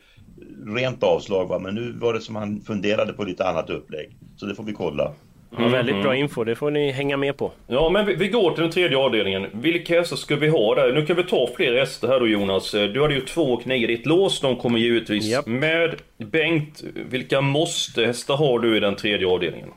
rent 0.67 1.03
avslag 1.03 1.47
va? 1.47 1.59
men 1.59 1.75
nu 1.75 1.93
var 1.93 2.15
det 2.15 2.21
som 2.21 2.37
han 2.37 2.61
funderade 2.61 3.13
på 3.13 3.25
lite 3.25 3.45
annat 3.49 3.71
upplägg. 3.71 4.17
Så 4.37 4.47
det 4.47 4.55
får 4.55 4.65
vi 4.65 4.73
kolla. 4.73 5.13
Ja, 5.59 5.69
väldigt 5.69 6.03
bra 6.03 6.17
info, 6.17 6.45
det 6.45 6.55
får 6.55 6.71
ni 6.71 6.91
hänga 6.91 7.17
med 7.17 7.37
på. 7.37 7.53
Ja, 7.67 7.91
men 7.91 8.07
vi, 8.07 8.15
vi 8.15 8.29
går 8.29 8.51
till 8.51 8.63
den 8.63 8.71
tredje 8.73 8.99
avdelningen. 8.99 9.47
Vilka 9.53 9.99
hästar 9.99 10.17
ska 10.17 10.37
vi 10.37 10.49
ha 10.49 10.75
där? 10.75 10.93
Nu 10.93 11.07
kan 11.07 11.17
vi 11.17 11.25
ta 11.25 11.49
fler 11.57 11.79
hästar 11.79 12.09
här 12.09 12.21
då 12.21 12.27
Jonas. 12.27 12.71
Du 12.71 13.03
hade 13.03 13.15
ju 13.15 13.21
två 13.21 13.43
och 13.43 13.67
nio 13.67 13.85
i 13.85 13.87
ditt 13.87 14.07
lås, 14.07 14.41
de 14.41 14.57
kommer 14.57 14.79
givetvis 14.79 15.25
Japp. 15.25 15.47
med. 15.47 15.95
Bengt, 16.17 16.83
vilka 16.95 17.41
måste-hästar 17.41 18.37
har 18.37 18.59
du 18.59 18.77
i 18.77 18.81
den 18.81 18.97
tredje 18.97 19.27
avdelningen? 19.27 19.69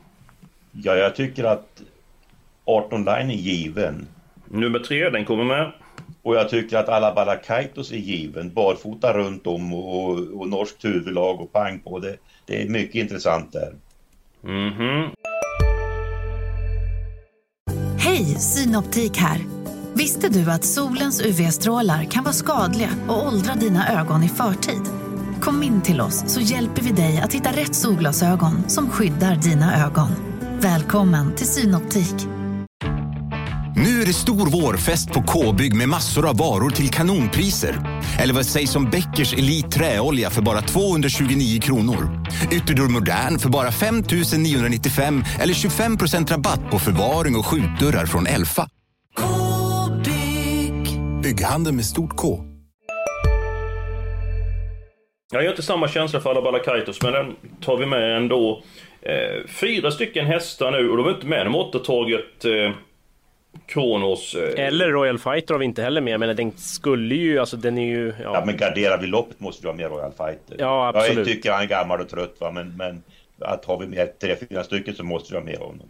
Ja, 0.71 0.95
jag 0.95 1.15
tycker 1.15 1.43
att 1.43 1.81
18 2.65 2.99
line 2.99 3.29
är 3.29 3.35
given. 3.35 4.07
Nummer 4.45 4.79
tre, 4.79 5.09
den 5.09 5.25
kommer 5.25 5.43
med. 5.43 5.71
Och 6.27 6.35
jag 6.35 6.49
tycker 6.49 6.77
att 6.77 6.89
alla 6.89 7.13
Balakaitos 7.13 7.91
är 7.91 7.97
given. 7.97 8.53
Barfota 8.53 9.13
runt 9.13 9.47
om 9.47 9.73
och, 9.73 10.09
och, 10.09 10.19
och 10.19 10.49
norskt 10.49 10.85
huvudlag 10.85 11.41
och 11.41 11.53
pang 11.53 11.79
på 11.79 11.99
det. 11.99 12.17
Det 12.45 12.61
är 12.61 12.69
mycket 12.69 12.95
intressant 12.95 13.53
där. 13.53 13.73
Mhm. 14.41 15.09
Hej, 17.99 18.25
Synoptik 18.25 19.17
här. 19.17 19.39
Visste 19.93 20.29
du 20.29 20.51
att 20.51 20.63
solens 20.63 21.21
UV-strålar 21.25 22.03
kan 22.03 22.23
vara 22.23 22.33
skadliga 22.33 22.89
och 23.07 23.27
åldra 23.27 23.53
dina 23.53 24.01
ögon 24.01 24.23
i 24.23 24.29
förtid? 24.29 24.81
Kom 25.41 25.63
in 25.63 25.81
till 25.81 26.01
oss 26.01 26.33
så 26.33 26.41
hjälper 26.41 26.81
vi 26.81 26.91
dig 26.91 27.21
att 27.23 27.33
hitta 27.33 27.49
rätt 27.49 27.75
solglasögon 27.75 28.69
som 28.69 28.89
skyddar 28.89 29.35
dina 29.35 29.85
ögon. 29.85 30.09
Välkommen 30.61 31.35
till 31.35 31.47
Synoptik. 31.47 32.36
Nu 33.87 34.01
är 34.01 34.05
det 34.05 34.13
stor 34.13 34.61
vårfest 34.61 35.13
på 35.13 35.21
K-bygg 35.21 35.75
med 35.75 35.89
massor 35.89 36.29
av 36.29 36.37
varor 36.37 36.69
till 36.69 36.89
kanonpriser. 36.89 37.75
Eller 38.19 38.33
vad 38.33 38.45
sägs 38.45 38.75
om 38.75 38.89
Bäckers 38.89 39.33
Elite 39.33 39.69
Träolja 39.69 40.29
för 40.29 40.41
bara 40.41 40.61
229 40.61 41.61
kronor? 41.61 42.25
Ytterdörr 42.51 42.89
Modern 42.89 43.39
för 43.39 43.49
bara 43.49 43.71
5 43.71 44.03
995 44.37 45.23
eller 45.41 45.53
25% 45.53 46.31
rabatt 46.31 46.71
på 46.71 46.79
förvaring 46.79 47.35
och 47.35 47.45
skjutdörrar 47.45 48.05
från 48.05 48.27
Elfa. 48.27 48.69
K-bygg. 49.15 50.99
Bygghandeln 51.23 51.75
med 51.75 51.85
stort 51.85 52.15
K. 52.15 52.39
Jag 55.31 55.39
har 55.39 55.49
inte 55.49 55.61
samma 55.61 55.87
känsla 55.87 56.19
för 56.19 56.29
alla 56.29 56.41
Balakaitos, 56.41 57.01
men 57.01 57.13
den 57.13 57.35
tar 57.61 57.77
vi 57.77 57.85
med 57.85 58.17
ändå. 58.17 58.63
Eh, 59.01 59.47
fyra 59.47 59.91
stycken 59.91 60.25
hästar 60.25 60.71
nu, 60.71 60.89
och 60.89 60.97
de 60.97 61.05
är 61.05 61.11
inte 61.11 61.27
med 61.27 61.47
om 61.47 61.55
återtaget 61.55 62.45
eh, 62.45 62.71
Kronos. 63.65 64.35
Eh, 64.35 64.65
Eller 64.65 64.89
Royal 64.89 65.19
Fighter 65.19 65.53
har 65.53 65.59
vi 65.59 65.65
inte 65.65 65.81
heller 65.81 66.01
med, 66.01 66.19
men 66.19 66.35
den 66.35 66.51
skulle 66.57 67.15
ju, 67.15 67.39
alltså 67.39 67.57
den 67.57 67.77
är 67.77 67.87
ju... 67.87 68.13
Ja, 68.23 68.33
Ja, 68.33 68.43
men 68.45 68.57
garderar 68.57 68.97
vi 68.97 69.07
loppet 69.07 69.39
måste 69.39 69.61
vi 69.63 69.67
ha 69.67 69.75
med 69.75 69.91
Royal 69.91 70.11
Fighter. 70.11 70.55
Ja, 70.59 70.87
absolut. 70.87 71.17
Jag 71.17 71.25
tycker 71.25 71.51
han 71.51 71.61
är 71.61 71.67
gammal 71.67 72.01
och 72.01 72.09
trött 72.09 72.35
va, 72.39 72.51
men, 72.51 72.77
men 72.77 73.03
att 73.41 73.65
har 73.65 73.79
vi 73.79 73.87
med 73.87 74.19
tre, 74.19 74.35
fyra 74.49 74.63
stycken 74.63 74.95
så 74.95 75.03
måste 75.03 75.33
vi 75.33 75.39
ha 75.39 75.45
med 75.45 75.57
honom. 75.57 75.87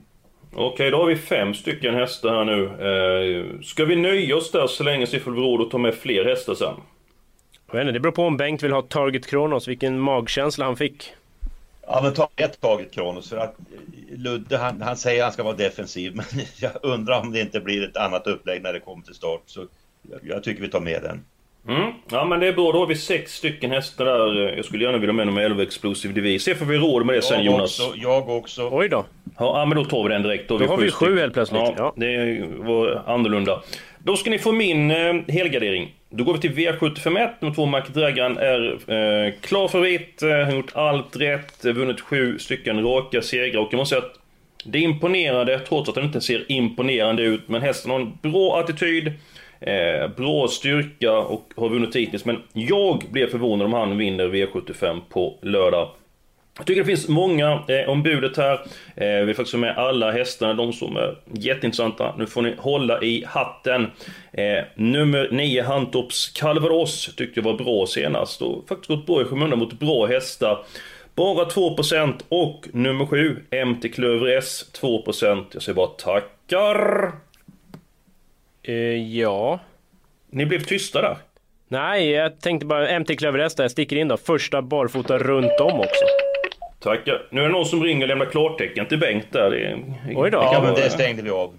Okej, 0.56 0.92
då 0.92 0.98
har 0.98 1.06
vi 1.06 1.16
fem 1.16 1.54
stycken 1.54 1.96
hästar 1.96 2.30
här 2.30 2.46
nu. 2.46 2.64
Eh, 2.66 3.62
ska 3.62 3.86
vi 3.86 3.96
nöja 3.96 4.36
oss 4.36 4.52
där 4.52 4.68
så 4.68 4.84
länge 4.84 5.08
så 5.08 5.18
vi 5.18 5.20
får 5.20 5.32
råd 5.32 5.62
att 5.62 5.72
ta 5.72 5.78
med 5.78 5.94
fler 5.96 6.26
hästar 6.26 6.56
sen? 6.56 6.74
jag 7.68 7.74
vet 7.74 7.82
inte, 7.82 7.92
det 7.92 8.00
beror 8.00 8.12
på 8.12 8.24
om 8.24 8.38
Bengt 8.38 8.64
vill 8.64 8.72
ha 8.72 8.82
Target 8.82 9.28
Kronos, 9.28 9.68
vilken 9.68 10.00
magkänsla 10.00 10.66
han 10.66 10.78
fick. 10.78 11.14
Ja 11.88 12.00
men 12.04 12.14
ta 12.14 12.30
ett 12.36 12.62
taget 12.62 12.92
Kronos 12.92 13.30
för 13.30 13.38
att 13.38 13.56
Ludde 14.18 14.58
han, 14.58 14.82
han 14.82 14.98
säger 14.98 15.20
att 15.20 15.24
han 15.26 15.34
ska 15.34 15.44
vara 15.44 15.56
defensiv 15.56 16.12
men 16.16 16.26
jag 16.62 16.72
undrar 16.84 17.20
om 17.22 17.32
det 17.32 17.42
inte 17.42 17.60
blir 17.60 17.84
ett 17.90 17.98
annat 17.98 18.28
upplägg 18.28 18.62
när 18.64 18.74
det 18.74 18.80
kommer 18.80 19.04
till 19.04 19.14
start. 19.16 19.42
Så 19.46 19.66
jag, 20.12 20.20
jag 20.24 20.44
tycker 20.44 20.62
vi 20.62 20.68
tar 20.70 20.80
med 20.80 21.02
den. 21.04 21.24
Mm. 21.78 21.92
Ja 22.12 22.26
men 22.26 22.40
det 22.40 22.48
är 22.48 22.54
bra, 22.54 22.72
då 22.72 22.80
har 22.80 22.88
vi 22.88 22.96
sex 22.96 23.36
stycken 23.36 23.72
hästar 23.72 24.06
där. 24.06 24.56
Jag 24.56 24.66
skulle 24.66 24.84
gärna 24.84 24.98
vilja 24.98 25.12
ha 25.14 25.18
med 25.18 25.28
någon 25.28 25.38
11 25.38 25.64
Explosive 25.64 26.14
Devis. 26.14 26.44
Se 26.44 26.56
får 26.56 26.66
vi 26.66 26.78
råd 26.78 27.06
med 27.06 27.16
det 27.16 27.22
sen 27.22 27.44
Jag 27.44 27.54
Jonas. 27.54 27.80
också, 27.80 27.98
jag 27.98 28.30
också. 28.30 28.70
Oj 28.72 28.90
då. 28.90 29.06
Ja 29.38 29.66
men 29.66 29.78
då 29.78 29.86
tar 29.86 30.04
vi 30.04 30.10
den 30.10 30.24
direkt. 30.24 30.50
Då, 30.50 30.58
Då 30.58 30.66
har 30.66 30.78
vi 30.78 30.92
sju 30.92 31.20
helt 31.20 31.34
plötsligt, 31.34 31.62
Ja, 31.62 31.74
ja. 31.78 31.94
det 31.96 32.44
var 32.58 33.04
annorlunda. 33.06 33.62
Då 34.00 34.16
ska 34.16 34.30
ni 34.30 34.40
få 34.40 34.52
min 34.52 34.92
eh, 34.92 35.14
helgardering. 35.28 35.96
Då 36.18 36.24
går 36.24 36.34
vi 36.34 36.40
till 36.40 36.52
V751. 36.52 37.30
Nummer 37.40 37.56
två 37.56 37.66
Mac 37.66 37.82
Dragan 37.94 38.38
är 38.38 38.72
eh, 38.74 39.34
klar 39.42 39.68
favorit. 39.68 40.22
Eh, 40.22 40.30
han 40.30 40.44
har 40.44 40.52
gjort 40.52 40.72
allt 40.76 41.16
rätt. 41.16 41.66
Eh, 41.66 41.74
vunnit 41.74 42.02
sju 42.02 42.40
stycken 42.40 42.84
raka 42.84 43.22
segrar. 43.22 43.62
Och 43.62 43.68
jag 43.72 43.78
måste 43.78 43.96
säga 43.96 44.06
att 44.06 44.20
det 44.66 44.78
är 44.78 44.82
imponerande, 44.82 45.60
trots 45.60 45.90
att 45.90 45.96
den 45.96 46.04
inte 46.04 46.22
ser 46.22 46.52
imponerande 46.52 47.24
ut. 47.24 47.50
Men 47.50 47.62
hästen 47.62 47.92
har 47.92 48.00
en 48.00 48.18
bra 48.22 48.60
attityd. 48.60 49.14
Eh, 49.60 50.08
bra 50.18 50.48
styrka 50.48 51.18
och 51.18 51.54
har 51.56 51.70
vunnit 51.70 51.96
hittills. 51.96 52.26
Men 52.26 52.42
jag 52.54 53.04
blir 53.12 53.28
förvånad 53.28 53.66
om 53.66 53.74
han 53.74 53.98
vinner 53.98 54.28
V75 54.28 55.02
på 55.10 55.36
lördag. 55.42 55.90
Jag 56.58 56.66
tycker 56.66 56.82
det 56.82 56.86
finns 56.86 57.08
många 57.08 57.64
eh, 57.68 57.90
om 57.90 58.04
budet 58.04 58.38
här. 58.38 58.60
Eh, 58.96 59.26
vi 59.26 59.34
får 59.34 59.44
också 59.44 59.58
med 59.58 59.78
alla 59.78 60.12
hästarna, 60.12 60.54
de 60.54 60.74
som 60.74 60.98
är 60.98 61.18
jätteintressanta. 61.34 62.16
Nu 62.18 62.26
får 62.26 62.42
ni 62.42 62.56
hålla 62.58 63.02
i 63.02 63.24
hatten. 63.28 63.92
Eh, 64.34 64.64
nummer 64.76 65.30
9, 65.32 65.64
Hantorps 65.64 66.30
Calvados, 66.30 67.16
tyckte 67.16 67.40
jag 67.40 67.46
var 67.46 67.54
bra 67.54 67.86
senast. 67.88 68.42
Och 68.42 68.68
faktiskt 68.68 68.88
gått 68.88 69.06
bra 69.06 69.22
i 69.22 69.26
skymundan 69.26 69.60
mot 69.60 69.74
bra 69.74 70.06
hästar. 70.06 70.66
Bara 71.16 71.46
2% 71.46 72.14
och 72.30 72.68
nummer 72.74 73.06
7, 73.06 73.44
MT 73.66 73.90
Klöver 73.90 74.38
S, 74.38 74.66
2%. 74.82 75.46
Jag 75.52 75.62
säger 75.62 75.76
bara 75.76 75.88
tackar. 75.88 77.12
Eh, 78.64 78.74
ja. 79.18 79.60
Ni 80.30 80.46
blev 80.46 80.64
tysta 80.64 81.02
där. 81.02 81.18
Nej, 81.68 82.10
jag 82.10 82.42
tänkte 82.42 82.66
bara 82.66 83.00
MT 83.00 83.16
Klöverest 83.16 83.58
där, 83.58 83.64
jag 83.64 83.72
sticker 83.72 83.96
in 83.96 84.08
då. 84.08 84.18
Första 84.18 84.62
barfota 84.62 85.18
runt 85.18 85.60
om 85.60 85.80
också. 85.80 86.06
Tackar. 86.80 87.28
Nu 87.30 87.42
är 87.42 87.46
det 87.46 87.52
någon 87.52 87.66
som 87.66 87.84
ringer 87.84 88.02
och 88.04 88.08
lämnar 88.08 88.26
klartecken 88.26 88.86
till 88.86 88.98
Bengt 88.98 89.28
där. 89.32 89.50
Det, 89.50 89.78
Oj 90.16 90.32
då. 90.32 90.40
det 90.40 90.46
kan 90.46 90.54
Ja 90.54 90.62
men 90.62 90.74
det 90.74 90.90
stängde 90.90 91.22
vi 91.22 91.30
av. 91.30 91.54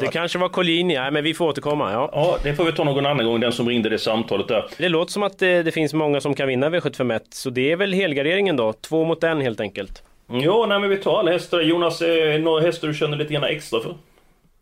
Det 0.00 0.06
kanske 0.06 0.38
var 0.38 0.48
Collini, 0.48 0.94
nej 0.94 1.10
men 1.10 1.24
vi 1.24 1.34
får 1.34 1.48
återkomma. 1.48 1.92
Ja. 1.92 2.10
Ja, 2.12 2.36
det 2.42 2.54
får 2.54 2.64
vi 2.64 2.72
ta 2.72 2.84
någon 2.84 3.06
annan 3.06 3.26
gång, 3.26 3.40
den 3.40 3.52
som 3.52 3.68
ringde 3.68 3.88
det 3.88 3.98
samtalet 3.98 4.48
där. 4.48 4.64
Det 4.78 4.88
låter 4.88 5.12
som 5.12 5.22
att 5.22 5.38
det, 5.38 5.62
det 5.62 5.72
finns 5.72 5.94
många 5.94 6.20
som 6.20 6.34
kan 6.34 6.48
vinna 6.48 6.70
V751, 6.70 7.20
så 7.30 7.50
det 7.50 7.72
är 7.72 7.76
väl 7.76 7.92
helgarderingen 7.92 8.56
då. 8.56 8.72
Två 8.72 9.04
mot 9.04 9.24
en 9.24 9.40
helt 9.40 9.60
enkelt. 9.60 10.02
Ja, 10.32 10.66
nej 10.68 10.80
men 10.80 10.90
vi 10.90 10.96
tar 10.96 11.18
alla 11.18 11.30
hästar. 11.32 11.60
Jonas, 11.60 11.98
det 11.98 12.38
några 12.38 12.60
hästar 12.60 12.88
du 12.88 12.94
känner 12.94 13.16
lite 13.16 13.34
grann 13.34 13.44
extra 13.44 13.80
för? 13.80 13.94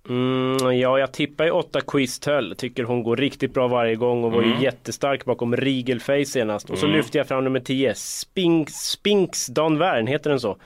Mm, 0.09 0.79
ja, 0.79 0.99
jag 0.99 1.12
tippar 1.12 1.45
ju 1.45 1.50
8 1.50 1.81
Quiztöll. 1.81 2.55
Tycker 2.59 2.85
hon 2.85 3.03
går 3.03 3.17
riktigt 3.17 3.55
bra 3.55 3.69
varje 3.69 3.95
gång 3.95 4.25
och 4.25 4.33
var 4.33 4.43
ju 4.43 4.62
jättestark 4.62 5.25
bakom 5.25 5.57
Rigelface 5.57 6.25
senast. 6.25 6.71
Och 6.71 6.79
så 6.79 6.87
lyfter 6.87 7.19
jag 7.19 7.29
fram 7.29 7.45
nummer 7.45 7.61
10, 7.61 7.95
Spinks, 7.95 8.75
Spinks 8.75 9.47
Don 9.47 9.79
Wern, 9.79 10.07
heter 10.07 10.31
den 10.31 10.41
så? 10.41 10.57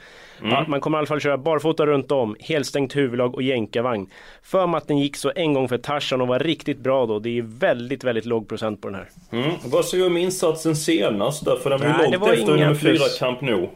Ja, 0.43 0.65
man 0.69 0.81
kommer 0.81 0.99
i 0.99 1.01
alla 1.01 1.07
fall 1.07 1.21
köra 1.21 1.39
barfota 1.39 1.87
runt 1.87 2.13
om, 2.13 2.37
helstängt 2.41 2.97
huvudlag 2.97 3.35
och 3.35 3.43
jänkarvagn. 3.43 4.07
För 4.43 4.67
mig 4.67 4.79
att 4.79 4.89
den 4.89 4.99
gick 4.99 5.17
så 5.17 5.33
en 5.37 5.55
gång 5.55 5.69
för 5.69 5.79
Tarzan 5.79 6.21
och 6.21 6.29
var 6.29 6.39
riktigt 6.39 6.79
bra 6.79 7.07
då. 7.07 7.19
Det 7.19 7.39
är 7.39 7.43
väldigt, 7.43 8.05
väldigt 8.05 8.25
låg 8.25 8.49
procent 8.49 8.81
på 8.81 8.89
den 8.89 8.95
här. 8.95 9.09
Mm. 9.31 9.51
Vad 9.65 9.85
säger 9.85 10.05
du 10.05 10.11
om 10.11 10.17
insatsen 10.17 10.77
senast 10.77 11.45
där? 11.45 11.57
För 11.57 11.71
den 11.71 11.81
var 11.81 11.89
ju 11.89 12.13
långt 12.13 12.29
efter 12.29 12.57
nummer 12.57 12.75
fyra 12.75 12.97
plus. 12.97 13.19
Camp 13.19 13.41
Nou. 13.41 13.69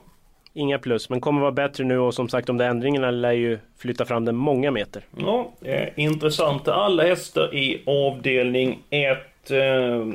Inga 0.56 0.78
plus, 0.78 1.10
men 1.10 1.20
kommer 1.20 1.40
vara 1.40 1.52
bättre 1.52 1.84
nu 1.84 1.98
och 1.98 2.14
som 2.14 2.28
sagt 2.28 2.46
de 2.46 2.56
där 2.56 2.68
ändringarna 2.68 3.10
lär 3.10 3.32
ju 3.32 3.58
flytta 3.78 4.04
fram 4.04 4.24
den 4.24 4.36
många 4.36 4.70
meter. 4.70 5.02
Ja, 5.16 5.52
eh, 5.62 5.88
intressant. 5.96 6.68
Alla 6.68 7.02
hästar 7.02 7.54
i 7.54 7.82
avdelning 7.86 8.78
1. 8.90 9.50
Eh, 9.50 10.06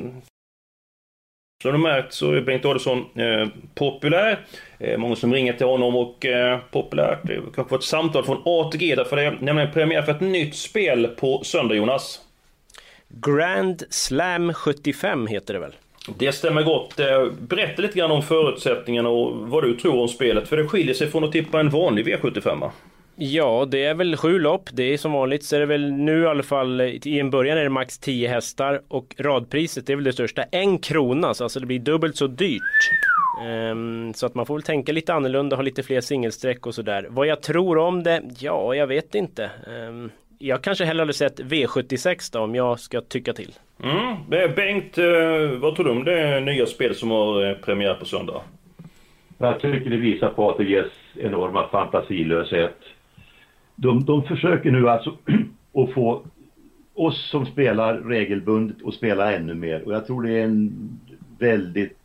som 1.62 1.72
du 1.72 1.78
märkt 1.78 2.12
så 2.12 2.32
är 2.32 2.40
Bengt 2.40 2.64
Adolfsson 2.64 3.04
eh, 3.14 3.48
populär. 3.74 4.46
Eh, 4.78 4.98
många 4.98 5.16
som 5.16 5.34
ringer 5.34 5.52
till 5.52 5.66
honom 5.66 5.96
och 5.96 6.26
eh, 6.26 6.58
populärt. 6.70 7.18
Det 7.22 7.40
kanske 7.54 7.70
var 7.70 7.78
ett 7.78 7.84
samtal 7.84 8.24
från 8.24 8.42
ATG 8.44 8.94
därför 8.94 9.16
det 9.16 9.22
är 9.22 9.38
nämligen 9.40 9.72
premiär 9.72 10.02
för 10.02 10.12
ett 10.12 10.20
nytt 10.20 10.54
spel 10.54 11.06
på 11.06 11.44
söndag 11.44 11.74
Jonas. 11.74 12.20
Grand 13.08 13.82
Slam 13.90 14.54
75 14.54 15.26
heter 15.26 15.54
det 15.54 15.60
väl? 15.60 15.74
Det 16.08 16.32
stämmer 16.32 16.62
gott. 16.62 17.00
Eh, 17.00 17.26
berätta 17.40 17.82
lite 17.82 17.98
grann 17.98 18.10
om 18.10 18.22
förutsättningarna 18.22 19.08
och 19.08 19.36
vad 19.36 19.64
du 19.64 19.76
tror 19.76 20.00
om 20.00 20.08
spelet. 20.08 20.48
För 20.48 20.56
det 20.56 20.68
skiljer 20.68 20.94
sig 20.94 21.06
från 21.06 21.24
att 21.24 21.32
tippa 21.32 21.60
en 21.60 21.70
vanlig 21.70 22.06
V75 22.06 22.60
va? 22.60 22.72
Ja, 23.16 23.66
det 23.70 23.84
är 23.84 23.94
väl 23.94 24.16
sju 24.16 24.38
lopp. 24.38 24.68
Det 24.72 24.82
är 24.82 24.98
som 24.98 25.12
vanligt 25.12 25.44
så 25.44 25.56
är 25.56 25.60
det 25.60 25.66
väl 25.66 25.92
nu 25.92 26.22
i 26.22 26.26
alla 26.26 26.42
fall 26.42 26.80
i 26.80 27.20
en 27.20 27.30
början 27.30 27.58
är 27.58 27.62
det 27.62 27.70
max 27.70 27.98
10 27.98 28.28
hästar 28.28 28.82
och 28.88 29.14
radpriset 29.18 29.90
är 29.90 29.94
väl 29.94 30.04
det 30.04 30.12
största. 30.12 30.42
En 30.42 30.78
krona, 30.78 31.34
så 31.34 31.44
alltså 31.44 31.60
det 31.60 31.66
blir 31.66 31.78
dubbelt 31.78 32.16
så 32.16 32.26
dyrt. 32.26 32.60
Um, 33.70 34.14
så 34.14 34.26
att 34.26 34.34
man 34.34 34.46
får 34.46 34.54
väl 34.54 34.62
tänka 34.62 34.92
lite 34.92 35.14
annorlunda, 35.14 35.56
ha 35.56 35.62
lite 35.62 35.82
fler 35.82 36.00
singelsträck 36.00 36.66
och 36.66 36.74
sådär. 36.74 37.06
Vad 37.10 37.26
jag 37.26 37.42
tror 37.42 37.78
om 37.78 38.02
det? 38.02 38.22
Ja, 38.38 38.74
jag 38.74 38.86
vet 38.86 39.14
inte. 39.14 39.50
Um, 39.88 40.10
jag 40.42 40.62
kanske 40.62 40.84
hellre 40.84 41.02
hade 41.02 41.12
sett 41.12 41.40
V76 41.40 42.32
då 42.32 42.40
om 42.40 42.54
jag 42.54 42.80
ska 42.80 43.00
tycka 43.00 43.32
till. 43.32 43.54
Mm. 43.82 44.54
Bengt, 44.54 44.98
eh, 44.98 45.58
vad 45.60 45.76
tror 45.76 45.84
du 45.84 45.90
om 45.90 46.04
det 46.04 46.40
nya 46.40 46.66
spel 46.66 46.94
som 46.94 47.10
har 47.10 47.50
eh, 47.50 47.54
premiär 47.54 47.94
på 47.94 48.04
söndag? 48.04 48.42
Jag 49.38 49.60
tycker 49.60 49.90
det 49.90 49.96
visar 49.96 50.28
på 50.28 50.50
att 50.50 50.58
det 50.58 50.64
ges 50.64 50.86
enorma 51.14 51.68
fantasilöshet. 51.68 52.76
De, 53.76 54.04
de 54.04 54.22
försöker 54.22 54.70
nu 54.70 54.88
alltså 54.88 55.16
att 55.74 55.92
få 55.94 56.22
oss 56.94 57.30
som 57.30 57.46
spelar 57.46 57.94
regelbundet 57.94 58.76
att 58.86 58.94
spela 58.94 59.32
ännu 59.32 59.54
mer 59.54 59.82
och 59.82 59.92
jag 59.92 60.06
tror 60.06 60.22
det 60.22 60.32
är 60.32 60.44
en 60.44 60.98
väldigt 61.38 61.98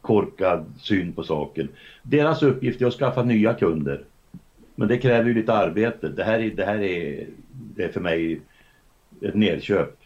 korkad 0.00 0.64
syn 0.78 1.12
på 1.12 1.22
saken. 1.22 1.68
Deras 2.02 2.42
uppgift 2.42 2.82
är 2.82 2.86
att 2.86 2.94
skaffa 2.94 3.22
nya 3.22 3.54
kunder. 3.54 4.00
Men 4.80 4.88
det 4.88 4.98
kräver 4.98 5.28
ju 5.28 5.34
lite 5.34 5.52
arbete. 5.52 6.08
Det 6.08 6.24
här, 6.24 6.38
är, 6.38 6.50
det 6.50 6.64
här 6.64 6.82
är, 6.82 7.26
det 7.80 7.86
är 7.86 7.92
för 7.92 8.00
mig 8.00 8.40
ett 9.22 9.34
nedköp. 9.34 9.96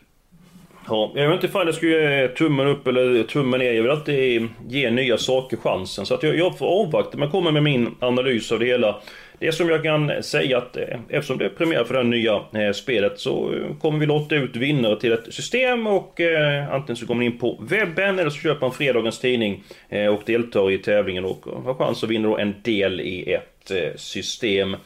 Ja, 0.88 1.12
jag 1.14 1.28
vet 1.28 1.34
inte 1.34 1.46
ifall 1.46 1.66
jag 1.66 1.74
skulle 1.74 2.14
eh, 2.14 2.20
ge 2.20 2.28
tummen 2.28 2.66
upp 2.66 2.86
eller 2.86 3.22
tummen 3.22 3.60
ner. 3.60 3.72
Jag 3.72 3.82
vill 3.82 3.90
alltid 3.90 4.48
ge 4.68 4.90
nya 4.90 5.18
saker 5.18 5.56
chansen. 5.56 6.06
Så 6.06 6.14
att 6.14 6.22
jag, 6.22 6.38
jag 6.38 6.58
får 6.58 6.66
avvakta. 6.66 7.18
Men 7.18 7.30
kommer 7.30 7.50
med 7.50 7.62
min 7.62 7.94
analys 8.00 8.52
av 8.52 8.58
det 8.58 8.66
hela. 8.66 9.00
Det 9.38 9.52
som 9.52 9.68
jag 9.68 9.82
kan 9.82 10.22
säga 10.22 10.58
att 10.58 10.76
eh, 10.76 10.98
eftersom 11.08 11.38
det 11.38 11.44
är 11.44 11.48
premiär 11.48 11.84
för 11.84 11.94
det 11.94 12.00
här 12.00 12.06
nya 12.06 12.42
eh, 12.52 12.72
spelet 12.72 13.20
så 13.20 13.54
eh, 13.54 13.76
kommer 13.76 13.98
vi 13.98 14.06
låta 14.06 14.34
ut 14.34 14.56
vinnare 14.56 15.00
till 15.00 15.12
ett 15.12 15.34
system 15.34 15.86
och 15.86 16.20
eh, 16.20 16.72
antingen 16.72 16.96
så 16.96 17.06
går 17.06 17.14
man 17.14 17.24
in 17.24 17.38
på 17.38 17.58
webben 17.62 18.18
eller 18.18 18.30
så 18.30 18.38
köper 18.38 18.60
man 18.60 18.72
fredagens 18.72 19.18
tidning 19.18 19.62
eh, 19.88 20.06
och 20.06 20.22
deltar 20.26 20.70
i 20.70 20.78
tävlingen 20.78 21.24
och 21.24 21.46
har 21.64 21.74
chans 21.74 22.04
att 22.04 22.10
vinna 22.10 22.40
en 22.40 22.54
del 22.62 23.00
i 23.00 23.32
ett 23.32 23.72
system. 23.96 24.76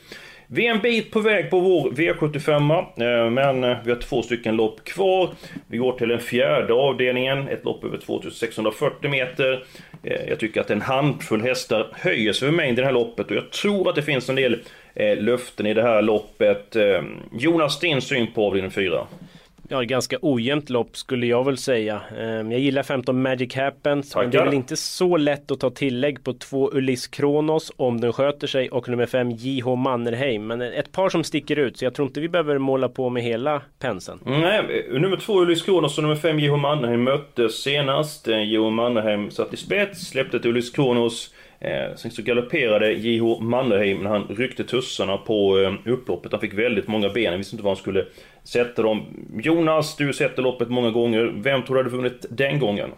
Vi 0.50 0.66
är 0.66 0.70
en 0.70 0.80
bit 0.80 1.10
på 1.10 1.20
väg 1.20 1.50
på 1.50 1.60
vår 1.60 1.90
V75, 1.90 2.78
eh, 2.80 3.30
men 3.30 3.64
eh, 3.64 3.76
vi 3.84 3.90
har 3.90 3.98
två 3.98 4.22
stycken 4.22 4.56
lopp 4.56 4.84
kvar. 4.84 5.30
Vi 5.66 5.78
går 5.78 5.92
till 5.92 6.08
den 6.08 6.20
fjärde 6.20 6.72
avdelningen, 6.72 7.48
ett 7.48 7.64
lopp 7.64 7.84
över 7.84 7.98
2640 7.98 9.10
meter. 9.10 9.64
Eh, 10.02 10.28
jag 10.28 10.38
tycker 10.38 10.60
att 10.60 10.70
en 10.70 10.82
handfull 10.82 11.42
hästar 11.42 11.86
höjer 11.92 12.32
sig 12.32 12.48
för 12.48 12.56
mängden 12.56 12.78
i 12.78 12.80
det 12.80 12.84
här 12.84 12.92
loppet 12.92 13.30
och 13.30 13.36
jag 13.36 13.50
tror 13.50 13.88
att 13.88 13.94
det 13.94 14.02
finns 14.02 14.28
en 14.28 14.36
del 14.36 14.62
löften 15.18 15.66
i 15.66 15.74
det 15.74 15.82
här 15.82 16.02
loppet. 16.02 16.76
Jonas, 17.38 17.80
din 17.80 18.00
syn 18.00 18.26
på 18.34 18.46
avdelning 18.46 18.70
4? 18.70 19.06
Ja, 19.70 19.82
ganska 19.82 20.16
ojämnt 20.22 20.70
lopp 20.70 20.96
skulle 20.96 21.26
jag 21.26 21.44
väl 21.44 21.58
säga. 21.58 22.00
Ehm, 22.18 22.52
jag 22.52 22.60
gillar 22.60 22.82
15 22.82 23.22
Magic 23.22 23.54
Happens. 23.54 24.16
Men 24.16 24.30
det 24.30 24.38
är 24.38 24.44
väl 24.44 24.54
inte 24.54 24.76
så 24.76 25.16
lätt 25.16 25.50
att 25.50 25.60
ta 25.60 25.70
tillägg 25.70 26.24
på 26.24 26.32
två 26.32 26.70
Ulis 26.72 27.06
Kronos 27.06 27.72
om 27.76 28.00
den 28.00 28.12
sköter 28.12 28.46
sig 28.46 28.70
och 28.70 28.88
nummer 28.88 29.06
5 29.06 29.30
JH 29.30 29.76
Mannerheim. 29.76 30.46
Men 30.46 30.62
ett 30.62 30.92
par 30.92 31.08
som 31.08 31.24
sticker 31.24 31.56
ut 31.56 31.78
så 31.78 31.84
jag 31.84 31.94
tror 31.94 32.08
inte 32.08 32.20
vi 32.20 32.28
behöver 32.28 32.58
måla 32.58 32.88
på 32.88 33.10
med 33.10 33.22
hela 33.22 33.62
penseln. 33.78 34.18
Nej, 34.24 34.86
nummer 34.90 35.16
2 35.16 35.40
Ulis 35.42 35.62
Kronos 35.62 35.98
och 35.98 36.04
nummer 36.04 36.16
5 36.16 36.38
JH 36.38 36.56
Mannerheim 36.56 37.02
möttes 37.02 37.62
senast. 37.62 38.26
JH 38.26 38.70
Mannerheim 38.70 39.30
satt 39.30 39.54
i 39.54 39.56
spets, 39.56 40.08
släppte 40.08 40.40
till 40.40 40.50
Ulis 40.50 40.70
Kronos. 40.70 41.34
Eh, 41.60 41.94
sen 41.96 42.10
så 42.10 42.22
galopperade 42.22 42.92
J.H. 42.92 43.40
Mannerheim 43.40 44.02
när 44.02 44.10
han 44.10 44.26
ryckte 44.28 44.64
tussarna 44.64 45.16
på 45.16 45.58
eh, 45.58 45.92
upploppet. 45.92 46.32
Han 46.32 46.40
fick 46.40 46.54
väldigt 46.54 46.88
många 46.88 47.08
ben, 47.08 47.30
han 47.30 47.38
visste 47.38 47.54
inte 47.54 47.64
var 47.64 47.70
han 47.70 47.76
skulle 47.76 48.04
sätta 48.44 48.82
dem. 48.82 49.02
Jonas, 49.42 49.96
du 49.96 50.12
sätter 50.12 50.42
loppet 50.42 50.68
många 50.68 50.90
gånger. 50.90 51.32
Vem 51.36 51.62
tror 51.62 51.76
du 51.76 51.82
hade 51.82 51.96
vunnit 51.96 52.26
den 52.30 52.58
gången? 52.58 52.90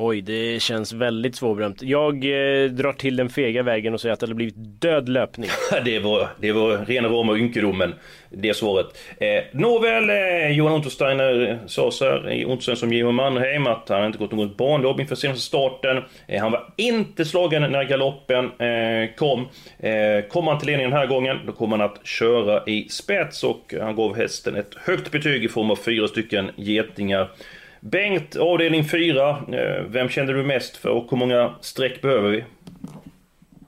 Oj, 0.00 0.20
det 0.20 0.62
känns 0.62 0.92
väldigt 0.92 1.36
svårbedömt. 1.36 1.82
Jag 1.82 2.14
eh, 2.14 2.70
drar 2.70 2.92
till 2.92 3.16
den 3.16 3.28
fega 3.28 3.62
vägen 3.62 3.94
och 3.94 4.00
säger 4.00 4.12
att 4.12 4.20
det 4.20 4.26
hade 4.26 4.34
blivit 4.34 4.54
död 4.56 5.08
löpning. 5.08 5.50
det, 5.84 5.98
var, 5.98 6.28
det 6.40 6.52
var 6.52 6.84
rena 6.86 7.08
rama 7.08 7.36
ynkedomen, 7.36 7.94
det 8.30 8.54
svaret. 8.54 8.86
Eh, 9.20 9.44
nåväl, 9.52 10.10
eh, 10.10 10.56
Johan 10.56 10.72
Untersteiner 10.72 11.58
sa 11.66 11.90
så 11.90 12.04
här 12.04 12.32
i 12.32 12.44
onsdagen 12.44 12.76
som 12.76 12.92
Jimmy 12.92 13.12
Mannheim 13.12 13.66
att 13.66 13.88
han 13.88 14.06
inte 14.06 14.18
gått 14.18 14.32
något 14.32 14.56
banlopp 14.56 15.00
inför 15.00 15.14
senaste 15.14 15.42
starten. 15.42 16.02
Eh, 16.26 16.40
han 16.40 16.52
var 16.52 16.74
inte 16.76 17.24
slagen 17.24 17.72
när 17.72 17.84
galoppen 17.84 18.44
eh, 18.44 19.14
kom. 19.16 19.48
Eh, 19.78 20.28
kommer 20.28 20.50
han 20.50 20.58
till 20.58 20.66
ledningen 20.66 20.90
den 20.90 21.00
här 21.00 21.06
gången, 21.06 21.36
då 21.46 21.52
kommer 21.52 21.76
han 21.76 21.90
att 21.90 22.06
köra 22.06 22.62
i 22.66 22.88
spets 22.88 23.44
och 23.44 23.74
han 23.80 23.96
gav 23.96 24.16
hästen 24.16 24.56
ett 24.56 24.74
högt 24.74 25.10
betyg 25.10 25.44
i 25.44 25.48
form 25.48 25.70
av 25.70 25.76
fyra 25.76 26.08
stycken 26.08 26.50
getingar. 26.56 27.28
Bengt, 27.80 28.36
avdelning 28.36 28.84
4. 28.84 29.30
Eh, 29.30 29.84
vem 29.88 30.08
känner 30.08 30.34
du 30.34 30.44
mest 30.44 30.76
för 30.76 30.90
och 30.90 31.10
hur 31.10 31.16
många 31.16 31.50
streck 31.60 32.02
behöver 32.02 32.30
vi? 32.30 32.44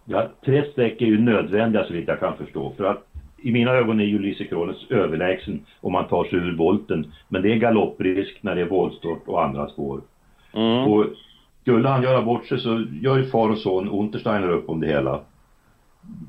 Ja, 0.05 0.29
tre 0.45 0.65
streck 0.73 1.03
är 1.03 1.07
ju 1.07 1.21
nödvändiga 1.21 1.85
så 1.85 1.93
vitt 1.93 2.09
jag 2.09 2.21
kan 2.21 2.37
förstå. 2.37 2.73
För 2.77 2.85
att 2.85 3.07
i 3.43 3.53
mina 3.53 3.71
ögon 3.71 4.01
är 4.01 4.05
ju 4.05 4.19
Lise 4.19 4.45
Kronos 4.45 4.87
överlägsen 4.91 5.65
om 5.81 5.93
man 5.93 6.09
tar 6.09 6.25
sig 6.25 6.39
ur 6.39 6.57
volten. 6.57 7.13
Men 7.29 7.43
det 7.43 7.53
är 7.53 7.57
galopprisk 7.57 8.39
när 8.41 8.55
det 8.55 8.61
är 8.61 8.67
voltstart 8.67 9.23
och 9.27 9.45
andra 9.45 9.69
spår. 9.69 10.01
Mm. 10.53 10.85
Och 10.85 11.07
skulle 11.63 11.89
han 11.89 12.03
göra 12.03 12.23
bort 12.23 12.47
sig 12.47 12.61
så 12.61 12.87
gör 13.03 13.19
ju 13.19 13.31
far 13.31 13.49
och 13.49 13.59
son 13.59 13.89
Untersteiner 13.89 14.51
upp 14.51 14.69
om 14.69 14.81
det 14.81 14.87
hela. 14.87 15.21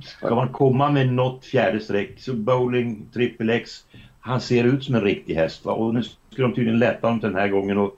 Ska 0.01 0.35
man 0.35 0.49
komma 0.49 0.91
med 0.91 1.13
något 1.13 1.45
fjärde 1.45 1.79
streck 1.79 2.19
så 2.19 2.33
bowling, 2.33 3.05
trippel 3.13 3.49
X 3.49 3.85
han 4.21 4.41
ser 4.41 4.63
ut 4.63 4.83
som 4.83 4.95
en 4.95 5.01
riktig 5.01 5.35
häst 5.35 5.65
va? 5.65 5.73
och 5.73 5.93
nu 5.93 6.03
ska 6.03 6.41
de 6.41 6.53
tydligen 6.53 6.79
lätta 6.79 7.07
honom 7.07 7.19
den 7.19 7.35
här 7.35 7.47
gången 7.47 7.77
och 7.77 7.97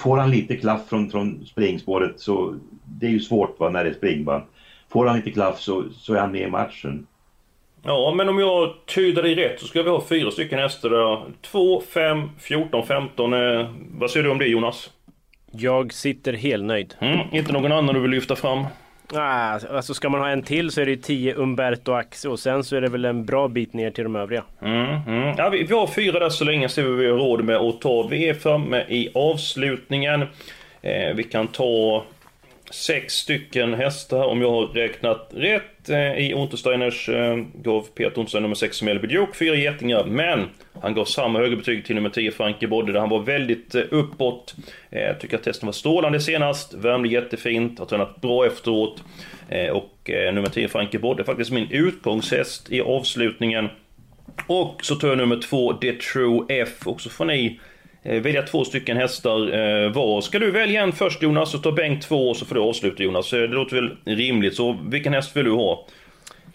får 0.00 0.16
han 0.16 0.30
lite 0.30 0.56
klaff 0.56 0.88
från, 0.88 1.10
från 1.10 1.46
springspåret 1.46 2.20
så 2.20 2.56
det 2.84 3.06
är 3.06 3.10
ju 3.10 3.20
svårt 3.20 3.60
va, 3.60 3.68
när 3.68 3.84
det 3.84 3.90
är 3.90 3.94
springband. 3.94 4.42
Får 4.92 5.06
han 5.06 5.16
lite 5.16 5.30
klaff 5.30 5.60
så, 5.60 5.84
så 5.92 6.14
är 6.14 6.20
han 6.20 6.32
med 6.32 6.40
i 6.40 6.50
matchen. 6.50 7.06
Ja, 7.82 8.14
men 8.16 8.28
om 8.28 8.38
jag 8.38 8.74
tyder 8.86 9.22
dig 9.22 9.34
rätt 9.34 9.60
så 9.60 9.66
ska 9.66 9.82
vi 9.82 9.90
ha 9.90 10.04
fyra 10.08 10.30
stycken 10.30 10.58
hästar 10.58 10.90
där. 10.90 11.32
2, 11.42 11.80
5, 11.80 12.30
14, 12.38 12.86
15. 12.86 13.32
Eh, 13.32 13.70
vad 13.90 14.10
säger 14.10 14.24
du 14.24 14.30
om 14.30 14.38
det 14.38 14.46
Jonas? 14.46 14.90
Jag 15.50 15.92
sitter 15.92 16.32
helnöjd. 16.32 16.94
Mm, 16.98 17.26
inte 17.32 17.52
någon 17.52 17.72
annan 17.72 17.94
du 17.94 18.00
vill 18.00 18.10
lyfta 18.10 18.36
fram? 18.36 18.64
Ah, 19.14 19.58
alltså 19.70 19.94
ska 19.94 20.08
man 20.08 20.20
ha 20.20 20.28
en 20.28 20.42
till 20.42 20.70
så 20.70 20.80
är 20.80 20.86
det 20.86 20.96
10 20.96 21.34
Umberto 21.34 21.92
Axe 21.92 22.28
och 22.28 22.38
sen 22.38 22.64
så 22.64 22.76
är 22.76 22.80
det 22.80 22.88
väl 22.88 23.04
en 23.04 23.24
bra 23.24 23.48
bit 23.48 23.72
ner 23.72 23.90
till 23.90 24.04
de 24.04 24.16
övriga. 24.16 24.44
Mm, 24.62 24.96
mm. 25.06 25.34
Ja, 25.38 25.48
vi, 25.48 25.62
vi 25.62 25.74
har 25.74 25.86
fyra 25.86 26.18
där 26.18 26.28
så 26.28 26.44
länge 26.44 26.68
så 26.68 26.82
vi 26.82 27.10
har 27.10 27.18
råd 27.18 27.44
med 27.44 27.56
att 27.56 27.80
ta. 27.80 28.08
Vi 28.10 28.28
är 28.28 28.34
framme 28.34 28.84
i 28.88 29.10
avslutningen. 29.14 30.22
Eh, 30.82 31.14
vi 31.14 31.22
kan 31.22 31.46
ta 31.46 32.04
sex 32.70 33.14
stycken 33.14 33.74
hästar 33.74 34.24
om 34.24 34.40
jag 34.42 34.50
har 34.50 34.66
räknat 34.66 35.30
rätt. 35.34 35.88
Eh, 35.88 36.18
I 36.18 36.34
Untersteiners 36.34 37.08
eh, 37.08 37.36
gav 37.54 37.86
Peter 37.94 38.18
Untersteiner 38.18 38.42
nummer 38.42 38.54
6 38.54 38.82
Melby 38.82 39.06
Duke 39.06 39.36
fyra 39.36 39.54
getingar, 39.54 40.04
men 40.04 40.44
han 40.80 40.94
gav 40.94 41.04
samma 41.04 41.38
höga 41.38 41.56
betyg 41.56 41.84
till 41.86 41.94
nummer 41.94 42.10
10 42.10 42.30
Frankie 42.30 42.68
Bodde 42.68 42.92
där 42.92 43.00
han 43.00 43.08
var 43.08 43.20
väldigt 43.20 43.74
eh, 43.74 43.82
uppåt. 43.90 44.54
Tycker 45.20 45.36
att 45.36 45.42
testen 45.42 45.66
var 45.66 45.72
strålande 45.72 46.20
senast, 46.20 46.74
värmde 46.74 47.08
jättefint, 47.08 47.78
har 47.78 47.86
tränat 47.86 48.20
bra 48.20 48.46
efteråt. 48.46 49.04
Och 49.72 50.10
nummer 50.32 50.48
10 50.48 50.68
Frankie 50.68 51.00
Bodde 51.00 51.22
är 51.22 51.24
faktiskt 51.24 51.50
min 51.50 51.70
utgångshäst 51.70 52.72
i 52.72 52.80
avslutningen. 52.80 53.68
Och 54.46 54.84
så 54.84 54.94
tar 54.94 55.08
jag 55.08 55.18
nummer 55.18 55.36
2 55.36 55.72
The 55.72 55.92
True 55.92 56.44
F, 56.48 56.86
också 56.86 57.08
får 57.08 57.24
ni 57.24 57.60
välja 58.02 58.42
två 58.42 58.64
stycken 58.64 58.96
hästar 58.96 59.52
eh, 59.84 59.92
var. 59.92 60.20
Ska 60.20 60.38
du 60.38 60.50
välja 60.50 60.82
en 60.82 60.92
först 60.92 61.22
Jonas, 61.22 61.50
så 61.50 61.58
tar 61.58 61.72
Bengt 61.72 62.02
två 62.02 62.28
och 62.28 62.36
så 62.36 62.44
får 62.44 62.54
du 62.54 62.60
avsluta 62.60 63.02
Jonas. 63.02 63.32
Eh, 63.32 63.40
det 63.40 63.46
låter 63.46 63.76
väl 63.76 63.96
rimligt. 64.04 64.54
Så 64.54 64.78
vilken 64.88 65.12
häst 65.12 65.36
vill 65.36 65.44
du 65.44 65.50
ha? 65.50 65.86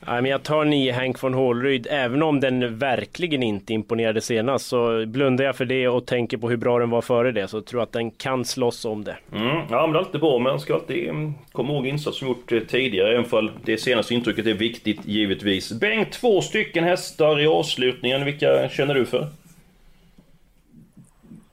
Ja, 0.05 0.21
men 0.21 0.25
jag 0.25 0.43
tar 0.43 0.65
nio 0.65 0.93
Hank 0.93 1.23
von 1.23 1.33
Hålryd, 1.33 1.87
även 1.89 2.23
om 2.23 2.39
den 2.39 2.77
verkligen 2.77 3.43
inte 3.43 3.73
imponerade 3.73 4.21
senast 4.21 4.65
så 4.65 5.05
blundar 5.05 5.45
jag 5.45 5.55
för 5.55 5.65
det 5.65 5.87
och 5.87 6.05
tänker 6.05 6.37
på 6.37 6.49
hur 6.49 6.57
bra 6.57 6.79
den 6.79 6.89
var 6.89 7.01
före 7.01 7.31
det 7.31 7.47
så 7.47 7.61
tror 7.61 7.79
jag 7.81 7.85
att 7.85 7.93
den 7.93 8.11
kan 8.11 8.45
slåss 8.45 8.85
om 8.85 9.03
det. 9.03 9.17
Mm, 9.33 9.47
ja 9.47 9.63
men 9.69 9.91
det 9.91 9.97
är 9.97 9.99
alltid 9.99 10.21
bra, 10.21 10.39
man 10.39 10.59
ska 10.59 10.73
alltid 10.73 11.09
mm, 11.09 11.33
komma 11.51 11.73
ihåg 11.73 11.87
insats 11.87 12.17
som 12.17 12.27
gjort 12.27 12.51
tidigare, 12.67 13.11
även 13.11 13.25
fall 13.25 13.51
det 13.65 13.77
senaste 13.77 14.13
intrycket 14.13 14.47
är 14.47 14.53
viktigt 14.53 15.05
givetvis. 15.05 15.71
Bengt, 15.71 16.11
två 16.11 16.41
stycken 16.41 16.83
hästar 16.83 17.39
i 17.39 17.47
avslutningen, 17.47 18.25
vilka 18.25 18.69
känner 18.69 18.93
du 18.93 19.05
för? 19.05 19.27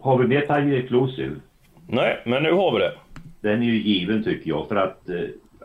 Har 0.01 0.19
vi 0.19 0.27
med 0.27 0.41
Tiger 0.41 0.79
Exclusive? 0.79 1.37
Nej, 1.87 2.23
men 2.27 2.43
nu 2.43 2.53
har 2.53 2.73
vi 2.73 2.79
det. 2.79 2.93
Den 3.41 3.63
är 3.63 3.67
ju 3.67 3.83
given 3.83 4.25
tycker 4.25 4.49
jag 4.49 4.69
för 4.69 4.77
att 4.77 5.09
eh, 5.09 5.17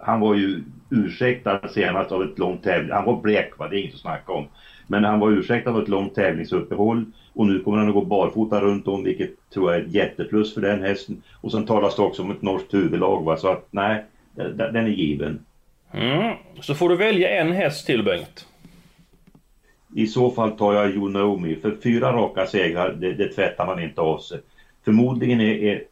han 0.01 0.19
var 0.19 0.35
ju 0.35 0.63
ursäktad 0.89 1.67
senast 1.67 2.11
av 2.11 2.23
ett 2.23 2.39
långt 2.39 2.63
tävling. 2.63 2.91
Han 2.91 3.05
var 3.05 3.21
blek 3.21 3.57
va, 3.57 3.67
det 3.67 3.77
är 3.77 3.81
inget 3.81 3.93
att 3.93 3.99
snacka 3.99 4.31
om. 4.31 4.47
Men 4.87 5.03
han 5.03 5.19
var 5.19 5.31
ursäktad 5.31 5.69
av 5.69 5.81
ett 5.81 5.87
långt 5.87 6.15
tävlingsuppehåll 6.15 7.05
och 7.33 7.47
nu 7.47 7.59
kommer 7.59 7.77
han 7.77 7.87
att 7.87 7.93
gå 7.93 8.05
barfota 8.05 8.61
runt 8.61 8.87
om 8.87 9.03
vilket 9.03 9.49
tror 9.53 9.71
jag 9.71 9.81
är 9.81 9.85
ett 9.85 9.93
jätteplus 9.93 10.53
för 10.53 10.61
den 10.61 10.81
hästen. 10.81 11.21
Och 11.41 11.51
sen 11.51 11.65
talas 11.65 11.95
det 11.95 12.01
också 12.01 12.21
om 12.21 12.31
ett 12.31 12.41
norskt 12.41 12.73
huvudlag 12.73 13.23
va, 13.23 13.37
så 13.37 13.47
att 13.47 13.67
nej, 13.71 14.03
den 14.35 14.75
är 14.75 14.87
given. 14.87 15.45
Mm. 15.91 16.35
Så 16.61 16.75
får 16.75 16.89
du 16.89 16.95
välja 16.95 17.29
en 17.29 17.51
häst 17.51 17.85
till 17.85 18.03
Bengt. 18.03 18.47
I 19.97 20.07
så 20.07 20.31
fall 20.31 20.51
tar 20.51 20.73
jag 20.73 20.95
You 20.95 21.09
Know 21.09 21.41
Me, 21.41 21.55
för 21.55 21.75
fyra 21.83 22.11
raka 22.13 22.45
segrar, 22.45 22.93
det, 22.99 23.13
det 23.13 23.27
tvättar 23.27 23.65
man 23.65 23.83
inte 23.83 24.01
av 24.01 24.17
sig. 24.17 24.39
Förmodligen 24.85 25.41
är, 25.41 25.53
är 25.63 25.83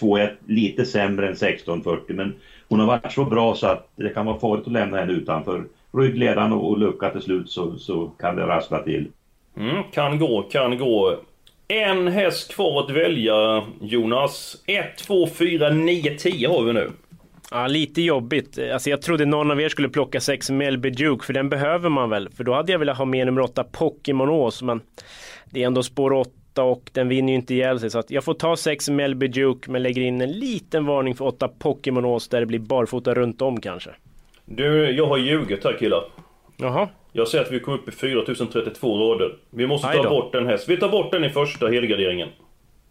2-1 0.00 0.30
lite 0.46 0.84
sämre 0.84 1.26
än 1.26 1.32
1640 1.32 2.16
men 2.16 2.34
hon 2.68 2.80
har 2.80 2.86
varit 2.86 3.12
så 3.12 3.24
bra 3.24 3.54
så 3.54 3.66
att 3.66 3.88
det 3.96 4.08
kan 4.08 4.26
vara 4.26 4.40
farligt 4.40 4.66
att 4.66 4.72
lämna 4.72 4.96
henne 4.96 5.12
utanför. 5.12 5.64
Ryggledaren 5.92 6.52
och, 6.52 6.70
och 6.70 6.78
lucka 6.78 7.10
till 7.10 7.20
slut 7.20 7.50
så, 7.50 7.78
så 7.78 8.06
kan 8.06 8.36
det 8.36 8.46
rassla 8.46 8.82
till. 8.82 9.08
Mm, 9.56 9.82
kan 9.92 10.18
gå, 10.18 10.42
kan 10.42 10.78
gå. 10.78 11.16
En 11.68 12.08
häst 12.08 12.54
kvar 12.54 12.80
att 12.80 12.90
välja 12.90 13.62
Jonas. 13.80 14.62
1, 14.66 14.98
2, 14.98 15.26
4, 15.26 15.70
9, 15.70 16.14
10 16.18 16.48
har 16.48 16.62
vi 16.62 16.72
nu. 16.72 16.90
Ja, 17.50 17.66
lite 17.66 18.02
jobbigt. 18.02 18.58
Alltså 18.72 18.90
jag 18.90 19.02
trodde 19.02 19.24
någon 19.24 19.50
av 19.50 19.60
er 19.60 19.68
skulle 19.68 19.88
plocka 19.88 20.20
sex 20.20 20.50
Melby 20.50 20.90
Duke, 20.90 21.24
för 21.24 21.32
den 21.32 21.48
behöver 21.48 21.88
man 21.88 22.10
väl? 22.10 22.28
För 22.30 22.44
då 22.44 22.54
hade 22.54 22.72
jag 22.72 22.78
velat 22.78 22.98
ha 22.98 23.04
med 23.04 23.26
nummer 23.26 23.40
åtta 23.40 23.64
Pokémonos, 23.64 24.62
men 24.62 24.80
det 25.44 25.62
är 25.62 25.66
ändå 25.66 25.82
spår 25.82 26.12
8 26.12 26.62
och 26.62 26.90
den 26.92 27.08
vinner 27.08 27.28
ju 27.28 27.34
inte 27.34 27.54
ihjäl 27.54 27.80
sig. 27.80 27.90
Så 27.90 27.98
att 27.98 28.10
jag 28.10 28.24
får 28.24 28.34
ta 28.34 28.56
sex 28.56 28.88
Melby 28.88 29.28
Duke, 29.28 29.70
men 29.70 29.82
lägger 29.82 30.02
in 30.02 30.20
en 30.20 30.32
liten 30.32 30.86
varning 30.86 31.14
för 31.14 31.24
åtta 31.24 31.48
Pokémonos 31.58 32.28
där 32.28 32.40
det 32.40 32.46
blir 32.46 32.58
barfota 32.58 33.14
runt 33.14 33.42
om 33.42 33.60
kanske. 33.60 33.90
Du, 34.44 34.90
jag 34.90 35.06
har 35.06 35.18
ljugit 35.18 35.64
här 35.64 35.76
killar. 35.78 36.04
Jaha. 36.56 36.88
Jag 37.12 37.28
säger 37.28 37.44
att 37.44 37.52
vi 37.52 37.60
kom 37.60 37.74
upp 37.74 37.88
i 37.88 37.92
4032 37.92 38.98
rader. 38.98 39.36
Vi 39.50 39.66
måste 39.66 39.92
ta 39.92 40.10
bort 40.10 40.34
en 40.34 40.46
häst. 40.46 40.68
Vi 40.68 40.76
tar 40.76 40.88
bort 40.88 41.12
den 41.12 41.24
i 41.24 41.30
första 41.30 41.66
helgarderingen. 41.68 42.28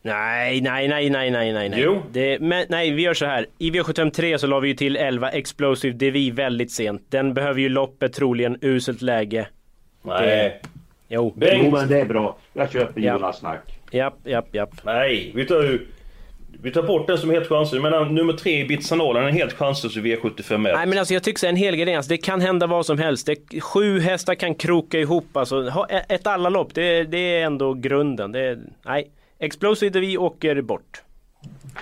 Nej, 0.08 0.62
nej, 0.62 0.88
nej, 0.88 1.10
nej, 1.10 1.32
nej, 1.32 1.54
nej. 1.54 1.82
Jo. 1.82 2.02
Det, 2.12 2.40
men, 2.40 2.66
nej, 2.70 2.92
vi 2.92 3.02
gör 3.02 3.14
så 3.14 3.26
här. 3.26 3.46
I 3.58 3.72
V753 3.72 4.38
så 4.38 4.48
la 4.48 4.60
vi 4.60 4.68
ju 4.68 4.74
till 4.74 4.96
11 4.96 5.30
Explosive 5.30 5.94
DV 5.94 6.36
väldigt 6.36 6.72
sent. 6.72 7.02
Den 7.10 7.34
behöver 7.34 7.62
ju 7.62 7.70
loppet 7.70 8.14
troligen 8.14 8.58
uselt 8.62 9.02
läge. 9.02 9.48
Nej. 10.02 10.62
Jo. 11.08 11.34
Jo, 11.42 11.72
men 11.72 11.88
det 11.88 12.00
är 12.00 12.06
bra. 12.06 12.38
Jag 12.54 12.72
köper 12.72 13.02
Ja. 13.02 13.14
Jonas 13.14 13.40
snack. 13.40 13.80
Japp, 13.92 14.18
japp, 14.24 14.56
japp. 14.56 14.70
Nej, 14.84 15.32
vi 15.36 15.46
tar. 15.46 15.80
Vi 16.62 16.72
tar 16.72 16.84
bort 16.84 17.08
den 17.08 17.18
som 17.18 17.30
är 17.30 17.34
helt 17.34 17.50
chanslös. 17.50 17.82
Men 17.84 18.16
nummer 18.16 18.34
tre 18.34 18.60
i 18.62 18.66
Bitsanalen 18.66 19.24
är 19.24 19.32
helt 19.32 19.54
chanslös 19.54 19.98
i 19.98 20.00
V75 20.00 20.58
Nej 20.58 20.86
men 20.88 20.98
alltså 20.98 21.14
jag 21.14 21.24
tycker 21.24 21.40
så 21.40 21.48
en 21.48 21.56
helgardering, 21.56 21.96
alltså, 21.96 22.10
det 22.10 22.18
kan 22.18 22.42
hända 22.42 22.68
vad 22.68 22.86
som 22.86 22.98
helst. 22.98 23.28
Det, 23.28 23.62
sju 23.62 24.00
hästar 24.00 24.36
kan 24.36 24.56
kroka 24.56 25.00
ihop 25.00 25.38
alltså. 25.38 25.70
Ha, 25.70 25.88
ett 25.88 26.28
alla 26.28 26.50
lopp, 26.50 26.74
det, 26.74 27.04
det 27.04 27.18
är 27.18 27.46
ändå 27.46 27.74
grunden. 27.74 28.32
Det, 28.32 28.60
nej. 28.86 29.08
Explosive 29.40 30.00
DV 30.00 30.18
åker 30.18 30.62
bort. 30.62 31.02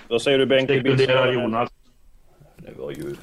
Vad 0.07 0.21
säger 0.21 0.37
du 0.37 0.45
Bengt? 0.45 0.69
Spekulerar 0.69 1.33
Jonas. 1.33 1.69
Det 2.57 2.71
var 2.77 2.91
ju 2.91 3.15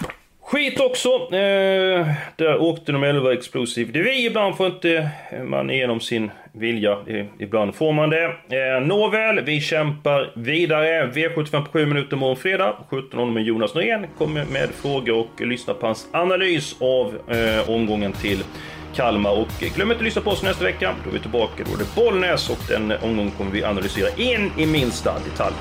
skit 0.43 0.81
också. 0.81 1.09
Eh, 1.09 2.07
där 2.37 2.61
åkte 2.61 2.93
nummer 2.93 3.07
11 3.07 3.33
Explosive 3.33 3.93
DV. 3.93 4.07
Ibland 4.07 4.57
får 4.57 4.67
inte 4.67 5.11
man 5.45 5.71
igenom 5.71 6.01
sin 6.01 6.31
vilja. 6.53 6.99
Eh, 7.07 7.27
ibland 7.39 7.75
får 7.75 7.93
man 7.93 8.11
det. 8.11 8.25
Eh, 8.25 8.87
nåväl, 8.87 9.41
vi 9.45 9.61
kämpar 9.61 10.33
vidare. 10.37 11.07
V75 11.07 11.65
på 11.65 11.73
7 11.73 11.87
minuter 11.87 12.17
morgon 12.17 12.37
fredag. 12.37 12.77
17.00 12.91 13.31
med 13.31 13.43
Jonas 13.43 13.75
Norén 13.75 14.07
kommer 14.19 14.45
med 14.45 14.71
frågor 14.71 15.19
och 15.19 15.41
lyssna 15.41 15.75
på 15.75 15.87
hans 15.87 16.09
analys 16.13 16.77
av 16.81 17.19
eh, 17.29 17.71
omgången 17.71 18.13
till 18.13 18.45
Kalmar. 18.95 19.31
Och 19.31 19.49
glöm 19.75 19.91
inte 19.91 19.99
att 19.99 20.05
lyssna 20.05 20.23
på 20.23 20.31
oss 20.31 20.43
nästa 20.43 20.65
vecka. 20.65 20.95
Då 21.05 21.11
är 21.11 21.15
vi 21.15 21.21
tillbaka. 21.21 21.65
Då 21.67 21.75
är 21.75 21.79
det 21.79 21.95
Bollnäs 21.95 22.51
och 22.51 22.59
den 22.69 22.93
omgången 22.93 23.31
kommer 23.31 23.51
vi 23.51 23.65
analysera 23.65 24.09
in 24.17 24.53
i 24.59 24.67
minsta 24.67 25.15
detalj. 25.31 25.55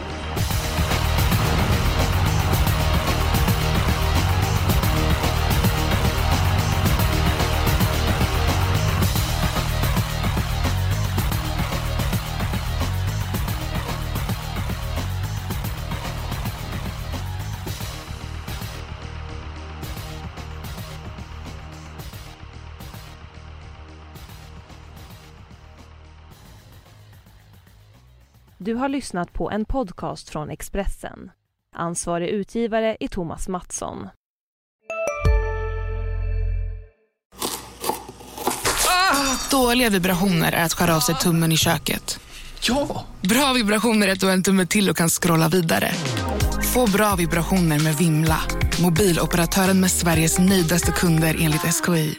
Du 28.71 28.75
har 28.75 28.89
lyssnat 28.89 29.34
på 29.34 29.51
en 29.51 29.65
podcast 29.65 30.29
från 30.29 30.49
Expressen. 30.49 31.31
Ansvarig 31.75 32.29
utgivare 32.29 32.97
är 32.99 33.07
Thomas 33.07 33.47
Mattsson. 33.47 34.07
Dåliga 39.51 39.89
vibrationer 39.89 40.51
är 40.51 40.65
att 40.65 40.73
skära 40.73 40.95
av 40.95 40.99
sig 40.99 41.15
tummen 41.15 41.51
i 41.51 41.57
köket. 41.57 42.19
Ja! 42.62 43.05
Bra 43.21 43.53
vibrationer 43.53 44.07
är 44.07 44.12
att 44.12 44.19
du 44.19 44.25
har 44.25 44.34
en 44.34 44.43
tumme 44.43 44.65
till 44.65 44.89
och 44.89 44.97
kan 44.97 45.10
scrolla 45.10 45.47
vidare. 45.47 45.91
Få 46.73 46.91
bra 46.91 47.15
vibrationer 47.15 47.79
med 47.79 47.95
Vimla. 47.95 48.41
Mobiloperatören 48.81 49.79
med 49.79 49.91
Sveriges 49.91 50.39
nöjdaste 50.39 50.91
kunder 50.91 51.38
enligt 51.39 51.62
SKI. 51.62 52.17